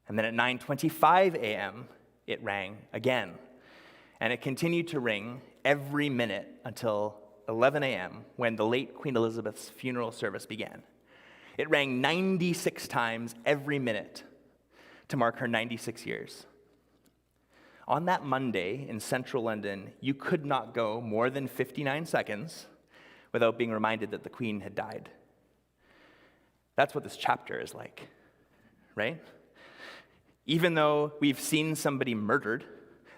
And 0.08 0.18
then 0.18 0.24
at 0.24 0.34
9:25 0.34 1.34
a.m., 1.36 1.88
it 2.26 2.42
rang 2.42 2.78
again. 2.92 3.32
And 4.20 4.32
it 4.32 4.40
continued 4.40 4.88
to 4.88 5.00
ring 5.00 5.42
every 5.64 6.08
minute 6.08 6.48
until 6.64 7.16
11 7.48 7.82
a.m., 7.82 8.24
when 8.36 8.56
the 8.56 8.66
late 8.66 8.94
Queen 8.94 9.16
Elizabeth's 9.16 9.68
funeral 9.68 10.12
service 10.12 10.46
began. 10.46 10.82
It 11.58 11.68
rang 11.70 12.00
96 12.00 12.88
times 12.88 13.34
every 13.44 13.78
minute 13.78 14.24
to 15.08 15.16
mark 15.16 15.38
her 15.38 15.48
96 15.48 16.06
years. 16.06 16.46
On 17.86 18.06
that 18.06 18.24
Monday 18.24 18.86
in 18.88 18.98
central 18.98 19.42
London, 19.42 19.92
you 20.00 20.14
could 20.14 20.46
not 20.46 20.72
go 20.72 21.00
more 21.00 21.28
than 21.28 21.46
59 21.46 22.06
seconds 22.06 22.66
without 23.32 23.58
being 23.58 23.72
reminded 23.72 24.10
that 24.12 24.22
the 24.22 24.30
Queen 24.30 24.60
had 24.60 24.74
died. 24.74 25.10
That's 26.76 26.94
what 26.94 27.04
this 27.04 27.16
chapter 27.16 27.60
is 27.60 27.74
like, 27.74 28.08
right? 28.94 29.22
Even 30.46 30.74
though 30.74 31.12
we've 31.20 31.40
seen 31.40 31.74
somebody 31.74 32.14
murdered, 32.14 32.64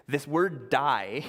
this 0.07 0.27
word 0.27 0.69
die 0.69 1.25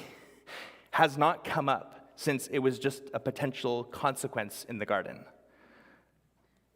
has 0.91 1.17
not 1.17 1.43
come 1.43 1.67
up 1.67 2.11
since 2.15 2.47
it 2.47 2.59
was 2.59 2.79
just 2.79 3.03
a 3.13 3.19
potential 3.19 3.83
consequence 3.83 4.65
in 4.67 4.77
the 4.77 4.85
garden. 4.85 5.25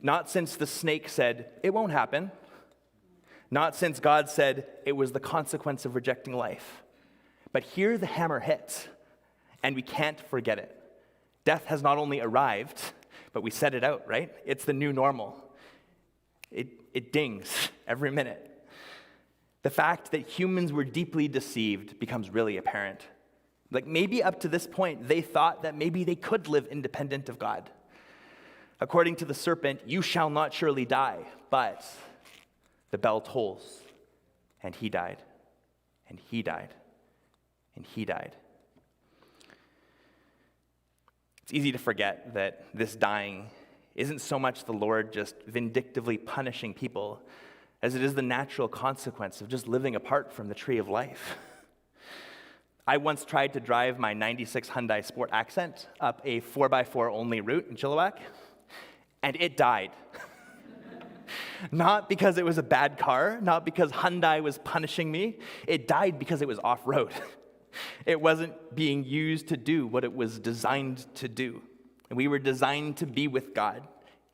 Not 0.02 0.30
since 0.30 0.56
the 0.56 0.68
snake 0.68 1.08
said, 1.08 1.50
it 1.64 1.74
won't 1.74 1.92
happen. 1.92 2.32
Not 3.52 3.76
since 3.76 4.00
God 4.00 4.30
said 4.30 4.66
it 4.86 4.94
was 4.94 5.12
the 5.12 5.20
consequence 5.20 5.86
of 5.86 5.96
rejecting 5.96 6.34
life. 6.34 6.82
But 7.52 7.64
here 7.64 7.98
the 7.98 8.06
hammer 8.06 8.40
hits, 8.40 8.88
and 9.62 9.76
we 9.76 9.82
can't 9.82 10.20
forget 10.20 10.58
it. 10.58 10.76
Death 11.46 11.66
has 11.66 11.84
not 11.84 11.98
only 11.98 12.20
arrived, 12.20 12.82
but 13.32 13.44
we 13.44 13.52
set 13.52 13.76
it 13.76 13.84
out, 13.84 14.08
right? 14.08 14.34
It's 14.46 14.66
the 14.66 14.74
new 14.74 14.92
normal. 14.92 15.43
It, 16.54 16.70
it 16.94 17.12
dings 17.12 17.70
every 17.88 18.12
minute. 18.12 18.50
The 19.64 19.70
fact 19.70 20.12
that 20.12 20.28
humans 20.28 20.72
were 20.72 20.84
deeply 20.84 21.28
deceived 21.28 22.00
becomes 22.00 22.30
really 22.30 22.58
apparent. 22.58 23.02
Like 23.72 23.88
maybe 23.88 24.22
up 24.22 24.42
to 24.42 24.48
this 24.48 24.68
point, 24.68 25.08
they 25.08 25.22
thought 25.22 25.64
that 25.64 25.76
maybe 25.76 26.04
they 26.04 26.16
could 26.16 26.48
live 26.48 26.68
independent 26.68 27.30
of 27.30 27.40
God. 27.40 27.70
According 28.80 29.16
to 29.18 29.26
the 29.26 29.34
serpent, 29.34 29.82
you 29.86 30.02
shall 30.02 30.30
not 30.30 30.54
surely 30.54 30.86
die. 30.86 31.26
But 31.50 31.86
the 32.92 32.98
bell 32.98 33.22
tolls, 33.22 33.82
and 34.62 34.76
he 34.76 34.90
died, 34.90 35.18
and 36.10 36.20
he 36.30 36.42
died, 36.42 36.74
and 37.76 37.86
he 37.86 38.06
died. 38.06 38.36
It's 41.44 41.54
easy 41.54 41.72
to 41.72 41.78
forget 41.78 42.34
that 42.36 42.66
this 42.74 42.96
dying 42.96 43.50
isn't 43.96 44.20
so 44.20 44.40
much 44.40 44.66
the 44.66 44.74
Lord 44.74 45.14
just 45.14 45.36
vindictively 45.46 46.18
punishing 46.18 46.74
people 46.74 47.22
as 47.82 47.96
it 47.96 48.02
is 48.02 48.16
the 48.16 48.22
natural 48.22 48.68
consequence 48.68 49.42
of 49.42 49.50
just 49.50 49.68
living 49.68 49.96
apart 49.96 50.32
from 50.32 50.48
the 50.48 50.56
tree 50.56 50.78
of 50.78 50.88
life. 50.88 51.38
I 52.88 52.98
once 52.98 53.24
tried 53.24 53.54
to 53.54 53.60
drive 53.60 54.00
my 54.00 54.14
96 54.14 54.70
Hyundai 54.70 55.06
Sport 55.06 55.30
Accent 55.32 55.88
up 56.02 56.22
a 56.26 56.42
4x4 56.42 57.12
only 57.14 57.40
route 57.42 57.68
in 57.70 57.76
Chilliwack, 57.76 58.18
and 59.22 59.38
it 59.40 59.56
died. 59.56 59.92
not 61.72 62.10
because 62.10 62.38
it 62.38 62.46
was 62.46 62.58
a 62.58 62.64
bad 62.64 62.98
car, 62.98 63.40
not 63.42 63.64
because 63.64 63.92
Hyundai 63.92 64.42
was 64.42 64.58
punishing 64.60 65.12
me. 65.12 65.40
It 65.68 65.88
died 65.88 66.20
because 66.20 66.42
it 66.42 66.48
was 66.48 66.60
off 66.64 66.82
road. 66.86 67.14
it 68.06 68.20
wasn't 68.20 68.76
being 68.76 69.04
used 69.04 69.48
to 69.50 69.58
do 69.58 69.88
what 69.88 70.04
it 70.04 70.14
was 70.14 70.40
designed 70.40 71.06
to 71.16 71.28
do. 71.28 71.62
And 72.10 72.18
we 72.18 72.28
were 72.28 72.40
designed 72.40 72.98
to 72.98 73.06
be 73.06 73.28
with 73.28 73.54
God, 73.54 73.88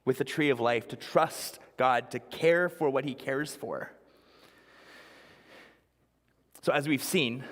with 0.06 0.18
the 0.18 0.24
tree 0.24 0.50
of 0.50 0.60
life, 0.60 0.88
to 0.90 0.96
trust 0.96 1.60
God, 1.78 2.12
to 2.12 2.20
care 2.20 2.70
for 2.70 2.90
what 2.90 3.06
He 3.06 3.14
cares 3.14 3.56
for. 3.56 3.92
So, 6.62 6.74
as 6.74 6.88
we've 6.88 7.04
seen 7.04 7.46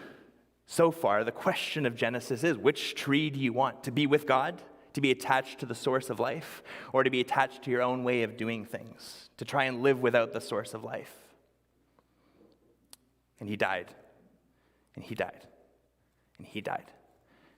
so 0.65 0.91
far, 0.91 1.23
the 1.23 1.31
question 1.31 1.85
of 1.85 1.95
Genesis 1.95 2.43
is 2.43 2.57
which 2.57 2.93
tree 2.95 3.29
do 3.29 3.39
you 3.39 3.53
want? 3.53 3.83
To 3.85 3.91
be 3.91 4.05
with 4.05 4.27
God, 4.27 4.61
to 4.93 5.01
be 5.01 5.11
attached 5.11 5.59
to 5.59 5.65
the 5.65 5.75
source 5.75 6.09
of 6.09 6.19
life, 6.19 6.61
or 6.91 7.03
to 7.03 7.09
be 7.09 7.21
attached 7.21 7.63
to 7.63 7.71
your 7.71 7.81
own 7.81 8.03
way 8.03 8.23
of 8.23 8.35
doing 8.35 8.65
things, 8.65 9.29
to 9.37 9.45
try 9.45 9.63
and 9.63 9.81
live 9.81 10.01
without 10.01 10.33
the 10.33 10.41
source 10.41 10.73
of 10.73 10.83
life? 10.83 11.15
And 13.39 13.47
He 13.47 13.55
died, 13.55 13.93
and 14.95 15.05
He 15.05 15.15
died, 15.15 15.47
and 16.37 16.45
He 16.45 16.59
died. 16.59 16.91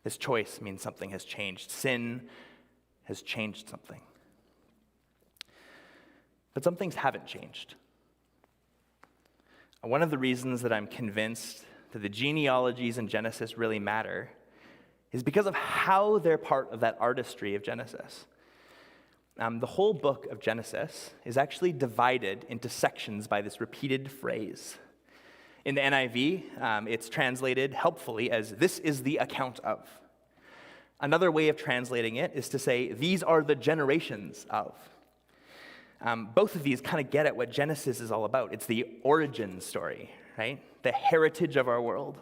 This 0.03 0.17
choice 0.17 0.61
means 0.61 0.81
something 0.81 1.09
has 1.09 1.23
changed. 1.23 1.71
Sin 1.71 2.29
has 3.09 3.21
changed 3.21 3.67
something. 3.69 3.99
But 6.53 6.63
some 6.63 6.77
things 6.77 6.95
haven't 6.95 7.27
changed. 7.27 7.75
One 9.81 10.01
of 10.01 10.09
the 10.09 10.17
reasons 10.17 10.61
that 10.61 10.73
I'm 10.73 10.87
convinced 10.87 11.65
that 11.91 11.99
the 11.99 12.09
genealogies 12.09 12.97
in 12.97 13.07
Genesis 13.07 13.57
really 13.57 13.79
matter 13.79 14.29
is 15.11 15.23
because 15.23 15.45
of 15.45 15.55
how 15.55 16.19
they're 16.19 16.37
part 16.37 16.71
of 16.71 16.81
that 16.81 16.97
artistry 16.99 17.55
of 17.55 17.63
Genesis. 17.63 18.25
Um, 19.37 19.59
the 19.59 19.67
whole 19.67 19.93
book 19.93 20.27
of 20.29 20.39
Genesis 20.39 21.11
is 21.25 21.37
actually 21.37 21.71
divided 21.71 22.45
into 22.49 22.69
sections 22.69 23.27
by 23.27 23.41
this 23.41 23.61
repeated 23.61 24.11
phrase. 24.11 24.77
In 25.65 25.75
the 25.75 25.81
NIV, 25.81 26.61
um, 26.61 26.87
it's 26.87 27.09
translated 27.09 27.73
helpfully 27.73 28.31
as 28.31 28.51
this 28.51 28.79
is 28.79 29.03
the 29.03 29.17
account 29.17 29.59
of. 29.59 29.87
Another 31.01 31.31
way 31.31 31.47
of 31.49 31.55
translating 31.55 32.17
it 32.17 32.31
is 32.35 32.49
to 32.49 32.59
say, 32.59 32.91
these 32.91 33.23
are 33.23 33.41
the 33.41 33.55
generations 33.55 34.45
of. 34.49 34.75
Um, 36.01 36.29
both 36.33 36.55
of 36.55 36.63
these 36.63 36.81
kind 36.81 37.03
of 37.03 37.11
get 37.11 37.25
at 37.25 37.35
what 37.35 37.51
Genesis 37.51 37.99
is 37.99 38.11
all 38.11 38.25
about. 38.25 38.53
It's 38.53 38.65
the 38.65 38.87
origin 39.03 39.61
story, 39.61 40.11
right? 40.37 40.61
The 40.83 40.91
heritage 40.91 41.55
of 41.55 41.67
our 41.67 41.81
world, 41.81 42.21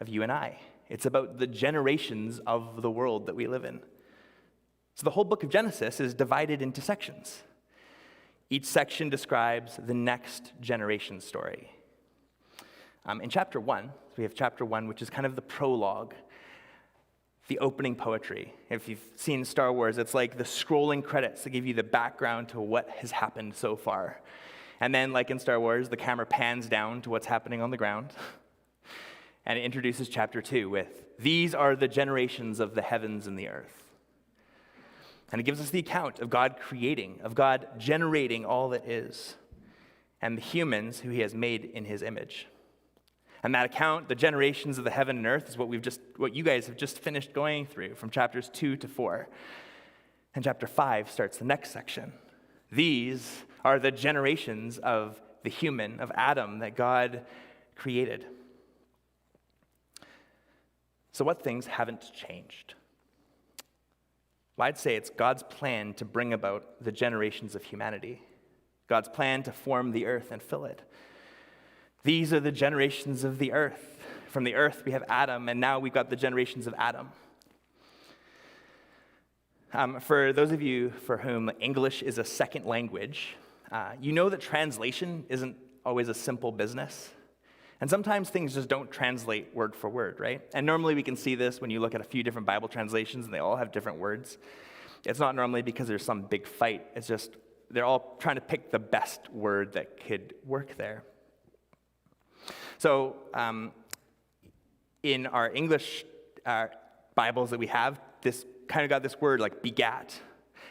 of 0.00 0.08
you 0.08 0.22
and 0.22 0.30
I. 0.30 0.58
It's 0.88 1.06
about 1.06 1.38
the 1.38 1.46
generations 1.46 2.40
of 2.46 2.82
the 2.82 2.90
world 2.90 3.26
that 3.26 3.34
we 3.34 3.46
live 3.46 3.64
in. 3.64 3.80
So 4.94 5.04
the 5.04 5.10
whole 5.10 5.24
book 5.24 5.42
of 5.42 5.50
Genesis 5.50 6.00
is 6.00 6.14
divided 6.14 6.62
into 6.62 6.80
sections. 6.80 7.42
Each 8.48 8.64
section 8.64 9.10
describes 9.10 9.78
the 9.84 9.94
next 9.94 10.52
generation 10.60 11.20
story. 11.20 11.70
Um, 13.04 13.20
in 13.20 13.28
chapter 13.28 13.60
one, 13.60 13.92
we 14.16 14.22
have 14.22 14.34
chapter 14.34 14.64
one, 14.64 14.88
which 14.88 15.02
is 15.02 15.10
kind 15.10 15.26
of 15.26 15.36
the 15.36 15.42
prologue 15.42 16.14
the 17.48 17.58
opening 17.60 17.94
poetry. 17.94 18.54
If 18.70 18.88
you've 18.88 19.04
seen 19.14 19.44
Star 19.44 19.72
Wars, 19.72 19.98
it's 19.98 20.14
like 20.14 20.36
the 20.36 20.44
scrolling 20.44 21.04
credits 21.04 21.44
that 21.44 21.50
give 21.50 21.66
you 21.66 21.74
the 21.74 21.82
background 21.82 22.48
to 22.50 22.60
what 22.60 22.88
has 22.90 23.12
happened 23.12 23.54
so 23.54 23.76
far. 23.76 24.20
And 24.80 24.94
then, 24.94 25.12
like 25.12 25.30
in 25.30 25.38
Star 25.38 25.58
Wars, 25.58 25.88
the 25.88 25.96
camera 25.96 26.26
pans 26.26 26.68
down 26.68 27.02
to 27.02 27.10
what's 27.10 27.26
happening 27.26 27.62
on 27.62 27.70
the 27.70 27.76
ground. 27.76 28.12
And 29.48 29.60
it 29.60 29.62
introduces 29.62 30.08
chapter 30.08 30.42
two 30.42 30.68
with, 30.68 31.04
These 31.20 31.54
are 31.54 31.76
the 31.76 31.86
generations 31.86 32.58
of 32.58 32.74
the 32.74 32.82
heavens 32.82 33.28
and 33.28 33.38
the 33.38 33.46
earth. 33.46 33.84
And 35.30 35.40
it 35.40 35.44
gives 35.44 35.60
us 35.60 35.70
the 35.70 35.78
account 35.78 36.18
of 36.18 36.30
God 36.30 36.56
creating, 36.58 37.20
of 37.22 37.36
God 37.36 37.68
generating 37.78 38.44
all 38.44 38.70
that 38.70 38.88
is, 38.88 39.36
and 40.20 40.36
the 40.36 40.42
humans 40.42 40.98
who 40.98 41.10
he 41.10 41.20
has 41.20 41.32
made 41.32 41.64
in 41.64 41.84
his 41.84 42.02
image. 42.02 42.48
And 43.42 43.54
that 43.54 43.66
account, 43.66 44.08
the 44.08 44.14
generations 44.14 44.78
of 44.78 44.84
the 44.84 44.90
heaven 44.90 45.16
and 45.16 45.26
earth, 45.26 45.48
is 45.48 45.58
what 45.58 45.68
we've 45.68 45.82
just 45.82 46.00
what 46.16 46.34
you 46.34 46.42
guys 46.42 46.66
have 46.66 46.76
just 46.76 46.98
finished 46.98 47.32
going 47.32 47.66
through 47.66 47.94
from 47.94 48.10
chapters 48.10 48.50
two 48.52 48.76
to 48.76 48.88
four. 48.88 49.28
And 50.34 50.44
chapter 50.44 50.66
five 50.66 51.10
starts 51.10 51.38
the 51.38 51.44
next 51.44 51.70
section. 51.70 52.12
These 52.70 53.44
are 53.64 53.78
the 53.78 53.90
generations 53.90 54.78
of 54.78 55.20
the 55.42 55.50
human, 55.50 56.00
of 56.00 56.10
Adam, 56.14 56.58
that 56.58 56.76
God 56.76 57.22
created. 57.76 58.26
So, 61.12 61.24
what 61.24 61.42
things 61.42 61.66
haven't 61.66 62.12
changed? 62.12 62.74
Well, 64.56 64.68
I'd 64.68 64.78
say 64.78 64.96
it's 64.96 65.10
God's 65.10 65.42
plan 65.42 65.94
to 65.94 66.04
bring 66.04 66.32
about 66.32 66.82
the 66.82 66.92
generations 66.92 67.54
of 67.54 67.62
humanity, 67.62 68.22
God's 68.88 69.08
plan 69.08 69.42
to 69.44 69.52
form 69.52 69.92
the 69.92 70.06
earth 70.06 70.30
and 70.30 70.42
fill 70.42 70.64
it. 70.64 70.82
These 72.06 72.32
are 72.32 72.38
the 72.38 72.52
generations 72.52 73.24
of 73.24 73.38
the 73.38 73.50
earth. 73.50 73.98
From 74.28 74.44
the 74.44 74.54
earth, 74.54 74.84
we 74.86 74.92
have 74.92 75.02
Adam, 75.08 75.48
and 75.48 75.58
now 75.58 75.80
we've 75.80 75.92
got 75.92 76.08
the 76.08 76.14
generations 76.14 76.68
of 76.68 76.74
Adam. 76.78 77.08
Um, 79.74 79.98
for 79.98 80.32
those 80.32 80.52
of 80.52 80.62
you 80.62 80.90
for 80.90 81.16
whom 81.16 81.50
English 81.58 82.04
is 82.04 82.18
a 82.18 82.24
second 82.24 82.64
language, 82.64 83.34
uh, 83.72 83.94
you 84.00 84.12
know 84.12 84.28
that 84.28 84.40
translation 84.40 85.24
isn't 85.28 85.56
always 85.84 86.08
a 86.08 86.14
simple 86.14 86.52
business. 86.52 87.10
And 87.80 87.90
sometimes 87.90 88.30
things 88.30 88.54
just 88.54 88.68
don't 88.68 88.88
translate 88.88 89.52
word 89.52 89.74
for 89.74 89.90
word, 89.90 90.20
right? 90.20 90.42
And 90.54 90.64
normally 90.64 90.94
we 90.94 91.02
can 91.02 91.16
see 91.16 91.34
this 91.34 91.60
when 91.60 91.70
you 91.70 91.80
look 91.80 91.96
at 91.96 92.00
a 92.00 92.04
few 92.04 92.22
different 92.22 92.46
Bible 92.46 92.68
translations 92.68 93.24
and 93.24 93.34
they 93.34 93.40
all 93.40 93.56
have 93.56 93.72
different 93.72 93.98
words. 93.98 94.38
It's 95.04 95.18
not 95.18 95.34
normally 95.34 95.62
because 95.62 95.88
there's 95.88 96.04
some 96.04 96.22
big 96.22 96.46
fight, 96.46 96.86
it's 96.94 97.08
just 97.08 97.34
they're 97.68 97.84
all 97.84 98.16
trying 98.20 98.36
to 98.36 98.42
pick 98.42 98.70
the 98.70 98.78
best 98.78 99.28
word 99.32 99.72
that 99.72 99.98
could 100.06 100.34
work 100.44 100.76
there. 100.76 101.02
So, 102.78 103.16
um, 103.32 103.72
in 105.02 105.26
our 105.26 105.50
English 105.52 106.04
uh, 106.44 106.66
Bibles 107.14 107.50
that 107.50 107.58
we 107.58 107.68
have, 107.68 108.00
this 108.22 108.44
kind 108.68 108.84
of 108.84 108.90
got 108.90 109.02
this 109.02 109.20
word 109.20 109.40
like 109.40 109.62
begat. 109.62 110.18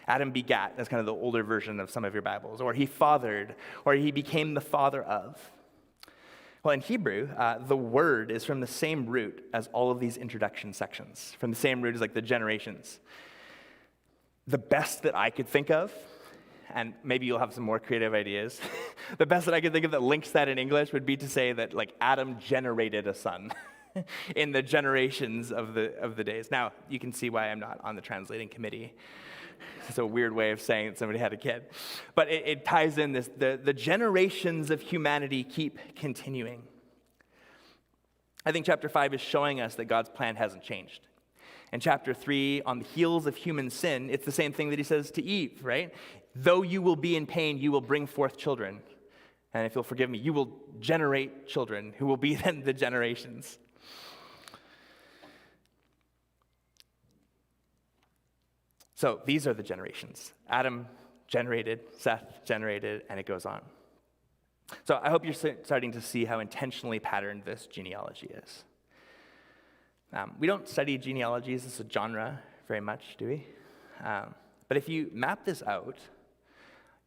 Adam 0.07 0.29
begat, 0.29 0.75
that's 0.77 0.87
kind 0.87 0.99
of 0.99 1.07
the 1.07 1.13
older 1.13 1.43
version 1.43 1.79
of 1.79 1.89
some 1.89 2.05
of 2.05 2.13
your 2.13 2.21
Bibles. 2.21 2.61
Or 2.61 2.73
he 2.73 2.85
fathered, 2.85 3.55
or 3.85 3.95
he 3.95 4.11
became 4.11 4.53
the 4.53 4.61
father 4.61 5.01
of. 5.01 5.39
Well, 6.63 6.73
in 6.73 6.81
Hebrew, 6.81 7.29
uh, 7.37 7.59
the 7.59 7.77
word 7.77 8.29
is 8.29 8.45
from 8.45 8.59
the 8.59 8.67
same 8.67 9.07
root 9.07 9.43
as 9.53 9.67
all 9.73 9.89
of 9.89 9.99
these 9.99 10.17
introduction 10.17 10.73
sections, 10.73 11.35
from 11.39 11.49
the 11.49 11.57
same 11.57 11.81
root 11.81 11.95
as 11.95 12.01
like 12.01 12.13
the 12.13 12.21
generations. 12.21 12.99
The 14.47 14.57
best 14.59 15.03
that 15.03 15.15
I 15.15 15.31
could 15.31 15.47
think 15.47 15.71
of 15.71 15.91
and 16.75 16.93
maybe 17.03 17.25
you'll 17.25 17.39
have 17.39 17.53
some 17.53 17.63
more 17.63 17.79
creative 17.79 18.13
ideas. 18.13 18.59
the 19.17 19.25
best 19.25 19.45
that 19.45 19.55
I 19.55 19.61
could 19.61 19.71
think 19.71 19.85
of 19.85 19.91
that 19.91 20.03
links 20.03 20.31
that 20.31 20.49
in 20.49 20.59
English 20.59 20.91
would 20.91 21.05
be 21.05 21.15
to 21.17 21.27
say 21.27 21.53
that 21.53 21.73
like 21.73 21.93
Adam 22.01 22.37
generated 22.37 23.07
a 23.07 23.13
son 23.13 23.51
in 24.35 24.51
the 24.51 24.61
generations 24.61 25.53
of 25.53 25.73
the 25.73 25.97
of 25.99 26.17
the 26.17 26.23
days. 26.23 26.51
Now 26.51 26.73
you 26.89 26.99
can 26.99 27.13
see 27.13 27.29
why 27.29 27.49
I'm 27.49 27.59
not 27.59 27.79
on 27.83 27.95
the 27.95 28.01
translating 28.01 28.49
committee. 28.49 28.93
It's 29.87 29.97
a 29.97 30.05
weird 30.05 30.33
way 30.33 30.51
of 30.51 30.59
saying 30.59 30.89
that 30.89 30.97
somebody 30.99 31.17
had 31.17 31.31
a 31.31 31.37
kid, 31.37 31.63
but 32.13 32.27
it, 32.27 32.45
it 32.45 32.65
ties 32.65 32.97
in 32.97 33.13
this. 33.13 33.29
The, 33.37 33.57
the 33.63 33.73
generations 33.73 34.69
of 34.69 34.81
humanity 34.81 35.45
keep 35.45 35.79
continuing. 35.95 36.63
I 38.45 38.51
think 38.51 38.65
chapter 38.65 38.89
five 38.89 39.13
is 39.13 39.21
showing 39.21 39.61
us 39.61 39.75
that 39.75 39.85
God's 39.85 40.09
plan 40.09 40.35
hasn't 40.35 40.61
changed. 40.61 41.07
In 41.73 41.79
chapter 41.79 42.13
3, 42.13 42.61
on 42.65 42.79
the 42.79 42.85
heels 42.85 43.25
of 43.25 43.35
human 43.35 43.69
sin, 43.69 44.09
it's 44.09 44.23
the 44.23 44.31
same 44.31 44.53
thing 44.53 44.69
that 44.69 44.79
he 44.79 44.83
says 44.83 45.11
to 45.11 45.23
Eve, 45.23 45.59
right? 45.63 45.93
Though 46.35 46.63
you 46.63 46.81
will 46.81 46.97
be 46.97 47.15
in 47.15 47.25
pain, 47.25 47.57
you 47.57 47.71
will 47.71 47.81
bring 47.81 48.07
forth 48.07 48.37
children. 48.37 48.81
And 49.53 49.65
if 49.65 49.73
you'll 49.73 49.85
forgive 49.85 50.09
me, 50.09 50.17
you 50.17 50.33
will 50.33 50.51
generate 50.79 51.47
children 51.47 51.93
who 51.97 52.05
will 52.05 52.17
be 52.17 52.35
then 52.43 52.61
the 52.61 52.73
generations. 52.73 53.57
So 58.95 59.21
these 59.25 59.45
are 59.47 59.53
the 59.53 59.63
generations. 59.63 60.33
Adam 60.49 60.87
generated, 61.27 61.81
Seth 61.97 62.41
generated, 62.45 63.03
and 63.09 63.19
it 63.19 63.25
goes 63.25 63.45
on. 63.45 63.61
So 64.85 64.99
I 65.01 65.09
hope 65.09 65.23
you're 65.23 65.33
starting 65.33 65.91
to 65.91 66.01
see 66.01 66.25
how 66.25 66.39
intentionally 66.39 66.99
patterned 66.99 67.43
this 67.45 67.67
genealogy 67.67 68.31
is. 68.43 68.63
Um, 70.13 70.35
we 70.39 70.47
don't 70.47 70.67
study 70.67 70.97
genealogies 70.97 71.65
as 71.65 71.79
a 71.79 71.85
genre 71.89 72.41
very 72.67 72.81
much, 72.81 73.15
do 73.17 73.27
we? 73.27 73.47
Um, 74.03 74.33
but 74.67 74.77
if 74.77 74.89
you 74.89 75.09
map 75.13 75.45
this 75.45 75.61
out, 75.63 75.97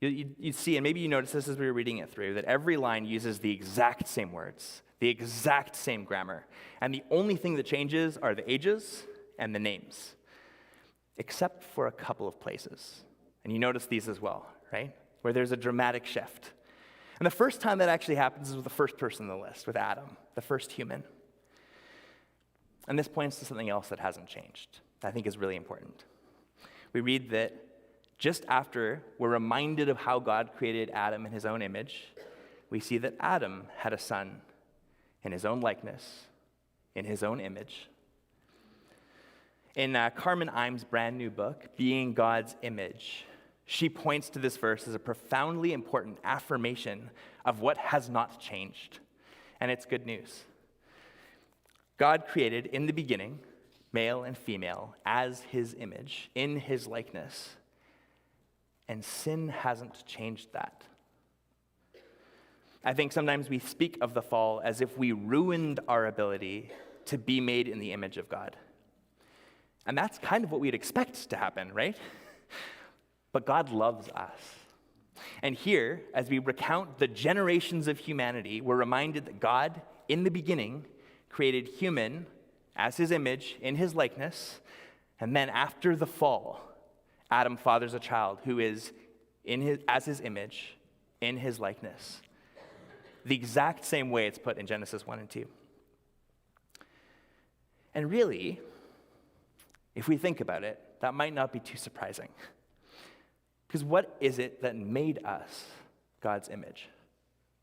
you, 0.00 0.52
see, 0.52 0.76
and 0.76 0.84
maybe 0.84 1.00
you 1.00 1.08
notice 1.08 1.32
this 1.32 1.48
as 1.48 1.58
we 1.58 1.66
were 1.66 1.72
reading 1.72 1.98
it 1.98 2.10
through, 2.10 2.34
that 2.34 2.44
every 2.44 2.76
line 2.76 3.04
uses 3.04 3.40
the 3.40 3.50
exact 3.50 4.06
same 4.06 4.32
words, 4.32 4.82
the 5.00 5.08
exact 5.08 5.74
same 5.74 6.04
grammar. 6.04 6.46
And 6.80 6.94
the 6.94 7.02
only 7.10 7.36
thing 7.36 7.56
that 7.56 7.66
changes 7.66 8.16
are 8.16 8.34
the 8.34 8.48
ages 8.50 9.04
and 9.38 9.54
the 9.54 9.58
names, 9.58 10.14
except 11.16 11.64
for 11.64 11.88
a 11.88 11.92
couple 11.92 12.28
of 12.28 12.40
places. 12.40 13.02
And 13.42 13.52
you 13.52 13.58
notice 13.58 13.86
these 13.86 14.08
as 14.08 14.20
well, 14.20 14.46
right? 14.72 14.94
Where 15.22 15.32
there's 15.32 15.52
a 15.52 15.56
dramatic 15.56 16.06
shift. 16.06 16.52
And 17.18 17.26
the 17.26 17.30
first 17.30 17.60
time 17.60 17.78
that 17.78 17.88
actually 17.88 18.14
happens 18.14 18.50
is 18.50 18.54
with 18.54 18.64
the 18.64 18.70
first 18.70 18.98
person 18.98 19.28
on 19.28 19.36
the 19.36 19.44
list, 19.44 19.66
with 19.66 19.76
Adam, 19.76 20.16
the 20.36 20.42
first 20.42 20.70
human. 20.70 21.02
And 22.86 22.96
this 22.96 23.08
points 23.08 23.38
to 23.40 23.44
something 23.44 23.68
else 23.68 23.88
that 23.88 23.98
hasn't 23.98 24.28
changed, 24.28 24.78
that 25.00 25.08
I 25.08 25.10
think 25.10 25.26
is 25.26 25.36
really 25.36 25.56
important. 25.56 26.04
We 26.92 27.00
read 27.00 27.30
that 27.30 27.67
just 28.18 28.44
after 28.48 29.02
we're 29.18 29.30
reminded 29.30 29.88
of 29.88 29.96
how 29.96 30.18
God 30.18 30.50
created 30.56 30.90
Adam 30.90 31.24
in 31.24 31.32
his 31.32 31.46
own 31.46 31.62
image, 31.62 32.08
we 32.68 32.80
see 32.80 32.98
that 32.98 33.14
Adam 33.20 33.64
had 33.76 33.92
a 33.92 33.98
son 33.98 34.40
in 35.22 35.32
his 35.32 35.44
own 35.44 35.60
likeness, 35.60 36.24
in 36.94 37.04
his 37.04 37.22
own 37.22 37.40
image. 37.40 37.88
In 39.74 39.94
uh, 39.94 40.10
Carmen 40.10 40.48
Imes' 40.48 40.88
brand 40.88 41.16
new 41.16 41.30
book, 41.30 41.76
Being 41.76 42.12
God's 42.12 42.56
Image, 42.62 43.24
she 43.64 43.88
points 43.88 44.30
to 44.30 44.38
this 44.38 44.56
verse 44.56 44.88
as 44.88 44.94
a 44.94 44.98
profoundly 44.98 45.72
important 45.72 46.18
affirmation 46.24 47.10
of 47.44 47.60
what 47.60 47.76
has 47.76 48.08
not 48.08 48.40
changed. 48.40 48.98
And 49.60 49.70
it's 49.70 49.84
good 49.84 50.06
news. 50.06 50.44
God 51.98 52.24
created 52.26 52.66
in 52.66 52.86
the 52.86 52.92
beginning, 52.92 53.38
male 53.92 54.24
and 54.24 54.36
female, 54.36 54.96
as 55.04 55.42
his 55.42 55.76
image, 55.78 56.30
in 56.34 56.58
his 56.58 56.86
likeness. 56.86 57.56
And 58.88 59.04
sin 59.04 59.48
hasn't 59.48 60.04
changed 60.06 60.52
that. 60.52 60.82
I 62.84 62.94
think 62.94 63.12
sometimes 63.12 63.50
we 63.50 63.58
speak 63.58 63.98
of 64.00 64.14
the 64.14 64.22
fall 64.22 64.62
as 64.64 64.80
if 64.80 64.96
we 64.96 65.12
ruined 65.12 65.80
our 65.88 66.06
ability 66.06 66.70
to 67.06 67.18
be 67.18 67.40
made 67.40 67.68
in 67.68 67.80
the 67.80 67.92
image 67.92 68.16
of 68.16 68.28
God. 68.28 68.56
And 69.86 69.96
that's 69.96 70.18
kind 70.18 70.44
of 70.44 70.50
what 70.50 70.60
we'd 70.60 70.74
expect 70.74 71.30
to 71.30 71.36
happen, 71.36 71.72
right? 71.72 71.96
But 73.30 73.44
God 73.44 73.68
loves 73.68 74.08
us. 74.14 74.40
And 75.42 75.54
here, 75.54 76.00
as 76.14 76.30
we 76.30 76.38
recount 76.38 76.96
the 76.96 77.06
generations 77.06 77.86
of 77.86 77.98
humanity, 77.98 78.62
we're 78.62 78.76
reminded 78.76 79.26
that 79.26 79.38
God, 79.38 79.82
in 80.08 80.24
the 80.24 80.30
beginning, 80.30 80.86
created 81.28 81.68
human 81.68 82.26
as 82.74 82.96
his 82.96 83.10
image, 83.10 83.56
in 83.60 83.76
his 83.76 83.94
likeness, 83.94 84.60
and 85.20 85.36
then 85.36 85.50
after 85.50 85.94
the 85.94 86.06
fall, 86.06 86.62
Adam 87.30 87.56
fathers 87.56 87.94
a 87.94 87.98
child 87.98 88.38
who 88.44 88.58
is 88.58 88.92
in 89.44 89.60
his, 89.60 89.78
as 89.88 90.04
his 90.04 90.20
image, 90.20 90.76
in 91.20 91.36
his 91.36 91.58
likeness. 91.58 92.20
The 93.24 93.34
exact 93.34 93.84
same 93.84 94.10
way 94.10 94.26
it's 94.26 94.38
put 94.38 94.58
in 94.58 94.66
Genesis 94.66 95.06
1 95.06 95.18
and 95.18 95.28
2. 95.28 95.46
And 97.94 98.10
really, 98.10 98.60
if 99.94 100.08
we 100.08 100.16
think 100.16 100.40
about 100.40 100.64
it, 100.64 100.80
that 101.00 101.14
might 101.14 101.34
not 101.34 101.52
be 101.52 101.58
too 101.58 101.76
surprising. 101.76 102.28
Because 103.66 103.84
what 103.84 104.16
is 104.20 104.38
it 104.38 104.62
that 104.62 104.76
made 104.76 105.24
us 105.24 105.66
God's 106.20 106.48
image? 106.48 106.88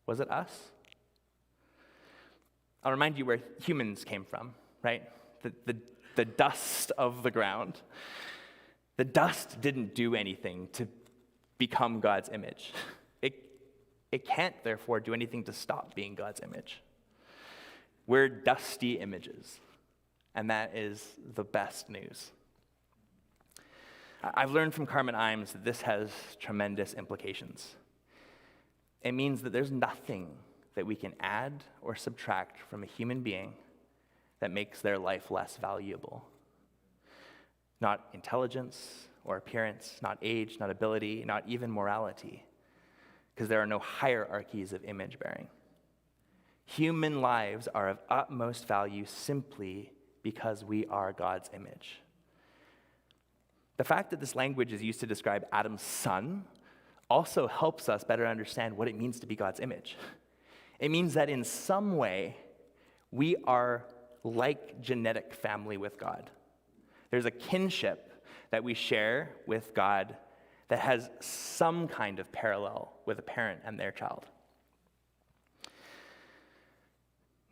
Was 0.06 0.20
it 0.20 0.30
us? 0.30 0.72
I'll 2.84 2.92
remind 2.92 3.18
you 3.18 3.26
where 3.26 3.40
humans 3.64 4.04
came 4.04 4.24
from, 4.24 4.54
right? 4.84 5.04
The, 5.42 5.52
the, 5.66 5.78
the 6.16 6.26
dust 6.26 6.92
of 6.98 7.24
the 7.24 7.32
ground. 7.32 7.82
The 8.98 9.04
dust 9.06 9.60
didn't 9.62 9.94
do 9.96 10.16
anything 10.16 10.70
to 10.74 10.88
become 11.58 12.00
God's 12.00 12.30
image. 12.30 12.74
It, 13.22 13.34
it 14.12 14.26
can't, 14.26 14.56
therefore, 14.64 15.00
do 15.00 15.14
anything 15.14 15.44
to 15.46 15.54
stop 15.54 15.96
being 15.96 16.16
God's 16.16 16.40
image. 16.42 16.82
We're 18.08 18.30
dusty 18.30 19.00
images. 19.00 19.60
and 20.36 20.50
that 20.50 20.76
is 20.76 21.08
the 21.34 21.44
best 21.44 21.90
news. 21.90 22.32
I've 24.22 24.52
learned 24.52 24.74
from 24.74 24.86
Carmen 24.86 25.16
Imes 25.16 25.54
that 25.54 25.64
this 25.64 25.82
has 25.84 26.12
tremendous 26.40 26.94
implications. 26.94 27.76
It 29.02 29.14
means 29.14 29.42
that 29.44 29.54
there's 29.54 29.72
nothing 29.72 30.30
that 30.76 30.86
we 30.86 30.96
can 30.96 31.14
add 31.20 31.64
or 31.82 31.96
subtract 31.96 32.60
from 32.70 32.84
a 32.84 32.86
human 32.86 33.22
being 33.22 33.54
that 34.42 34.52
makes 34.52 34.82
their 34.82 34.98
life 34.98 35.32
less 35.32 35.58
valuable. 35.58 36.26
Not 37.82 38.08
intelligence 38.14 39.08
or 39.24 39.38
appearance, 39.38 40.00
not 40.02 40.18
age, 40.22 40.58
not 40.60 40.70
ability, 40.70 41.24
not 41.26 41.44
even 41.48 41.72
morality, 41.72 42.46
because 43.34 43.50
there 43.50 43.62
are 43.62 43.66
no 43.66 43.80
hierarchies 43.80 44.72
of 44.72 44.84
image 44.86 45.20
bearing. 45.20 45.48
Human 46.66 47.22
lives 47.22 47.68
are 47.74 47.90
of 47.90 48.00
utmost 48.10 48.68
value 48.68 49.06
simply 49.06 49.92
because 50.24 50.64
we 50.64 50.86
are 50.88 51.12
God's 51.14 51.50
image. 51.54 52.02
The 53.78 53.84
fact 53.84 54.10
that 54.12 54.20
this 54.20 54.36
language 54.36 54.72
is 54.72 54.82
used 54.82 55.00
to 55.02 55.06
describe 55.06 55.46
Adam's 55.52 55.82
son 55.82 56.46
also 57.10 57.48
helps 57.48 57.90
us 57.90 58.04
better 58.04 58.26
understand 58.26 58.76
what 58.76 58.88
it 58.88 58.98
means 58.98 59.20
to 59.20 59.28
be 59.28 59.36
God's 59.36 59.60
image. 59.60 59.98
It 60.80 60.90
means 60.90 61.14
that 61.14 61.30
in 61.30 61.44
some 61.44 61.98
way, 61.98 62.38
we 63.12 63.36
are 63.46 63.86
like 64.24 64.82
genetic 64.82 65.34
family 65.34 65.78
with 65.78 66.00
God. 66.00 66.32
There's 67.16 67.24
a 67.24 67.32
kinship 67.32 68.12
that 68.52 68.66
we 68.66 68.74
share 68.74 69.30
with 69.48 69.74
God 69.74 70.18
that 70.68 70.80
has 70.80 71.10
some 71.22 71.88
kind 71.88 72.20
of 72.20 72.30
parallel 72.34 72.92
with 73.06 73.20
a 73.20 73.22
parent 73.22 73.62
and 73.64 73.80
their 73.80 73.94
child. 73.94 74.26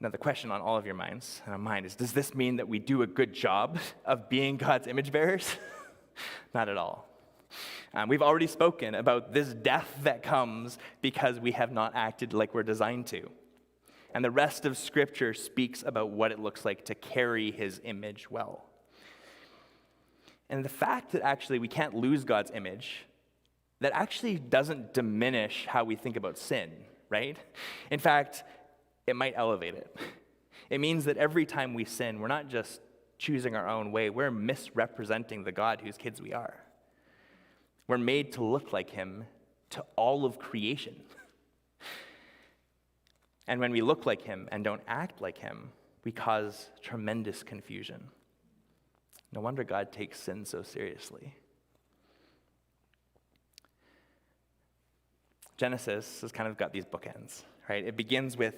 Now, 0.02 0.10
the 0.10 0.18
question 0.18 0.52
on 0.52 0.60
all 0.60 0.76
of 0.76 0.86
your 0.86 0.96
minds 0.96 1.42
and 1.46 1.54
on 1.54 1.62
mine 1.62 1.86
is 1.86 1.96
Does 1.96 2.12
this 2.12 2.36
mean 2.36 2.58
that 2.58 2.68
we 2.68 2.78
do 2.78 3.04
a 3.04 3.08
good 3.08 3.34
job 3.34 3.80
of 4.04 4.28
being 4.28 4.58
God's 4.58 4.86
image 4.86 5.14
bearers? 5.14 5.56
Not 6.54 6.68
at 6.68 6.76
all. 6.76 7.08
Um, 7.94 8.10
we've 8.10 8.22
already 8.22 8.48
spoken 8.48 8.96
about 8.96 9.32
this 9.32 9.54
death 9.54 9.90
that 10.04 10.24
comes 10.24 10.78
because 11.02 11.40
we 11.40 11.54
have 11.54 11.72
not 11.72 11.94
acted 11.96 12.34
like 12.34 12.54
we're 12.54 12.64
designed 12.64 13.08
to. 13.08 13.30
And 14.14 14.26
the 14.26 14.30
rest 14.30 14.66
of 14.66 14.78
Scripture 14.78 15.34
speaks 15.34 15.84
about 15.88 16.10
what 16.10 16.34
it 16.34 16.40
looks 16.40 16.66
like 16.66 16.84
to 16.88 16.96
carry 16.96 17.50
his 17.50 17.80
image 17.86 18.30
well. 18.30 18.66
And 20.54 20.64
the 20.64 20.70
fact 20.70 21.14
that 21.14 21.24
actually 21.24 21.58
we 21.58 21.68
can't 21.68 21.96
lose 21.96 22.26
God's 22.26 22.52
image, 22.54 23.08
that 23.80 23.92
actually 23.96 24.38
doesn't 24.38 24.94
diminish 24.94 25.66
how 25.68 25.84
we 25.84 25.96
think 25.96 26.16
about 26.16 26.38
sin, 26.38 26.70
right? 27.10 27.36
In 27.90 27.98
fact, 27.98 28.44
it 29.08 29.16
might 29.16 29.34
elevate 29.36 29.74
it. 29.74 29.98
It 30.70 30.80
means 30.80 31.06
that 31.06 31.18
every 31.18 31.48
time 31.48 31.74
we 31.74 31.86
sin, 31.86 32.20
we're 32.20 32.28
not 32.28 32.50
just 32.50 32.82
choosing 33.18 33.56
our 33.56 33.68
own 33.68 33.92
way, 33.92 34.12
we're 34.12 34.30
misrepresenting 34.30 35.44
the 35.44 35.52
God 35.52 35.82
whose 35.82 35.98
kids 35.98 36.22
we 36.22 36.34
are. 36.34 36.54
We're 37.88 37.98
made 37.98 38.34
to 38.34 38.44
look 38.44 38.72
like 38.72 38.92
him 38.92 39.26
to 39.72 39.84
all 39.96 40.24
of 40.24 40.38
creation. 40.38 41.02
And 43.48 43.60
when 43.60 43.72
we 43.72 43.82
look 43.82 44.06
like 44.06 44.22
him 44.22 44.48
and 44.52 44.64
don't 44.64 44.84
act 44.88 45.20
like 45.20 45.40
him, 45.40 45.72
we 46.04 46.12
cause 46.12 46.70
tremendous 46.84 47.42
confusion. 47.42 48.10
No 49.34 49.42
wonder 49.42 49.64
God 49.64 49.92
takes 49.92 50.20
sin 50.20 50.46
so 50.46 50.62
seriously. 50.62 51.34
Genesis 55.58 56.22
has 56.22 56.32
kind 56.32 56.48
of 56.48 56.58
got 56.58 56.72
these 56.72 56.86
bookends, 56.86 57.44
right? 57.68 57.84
It 57.84 57.98
begins 57.98 58.38
with 58.38 58.56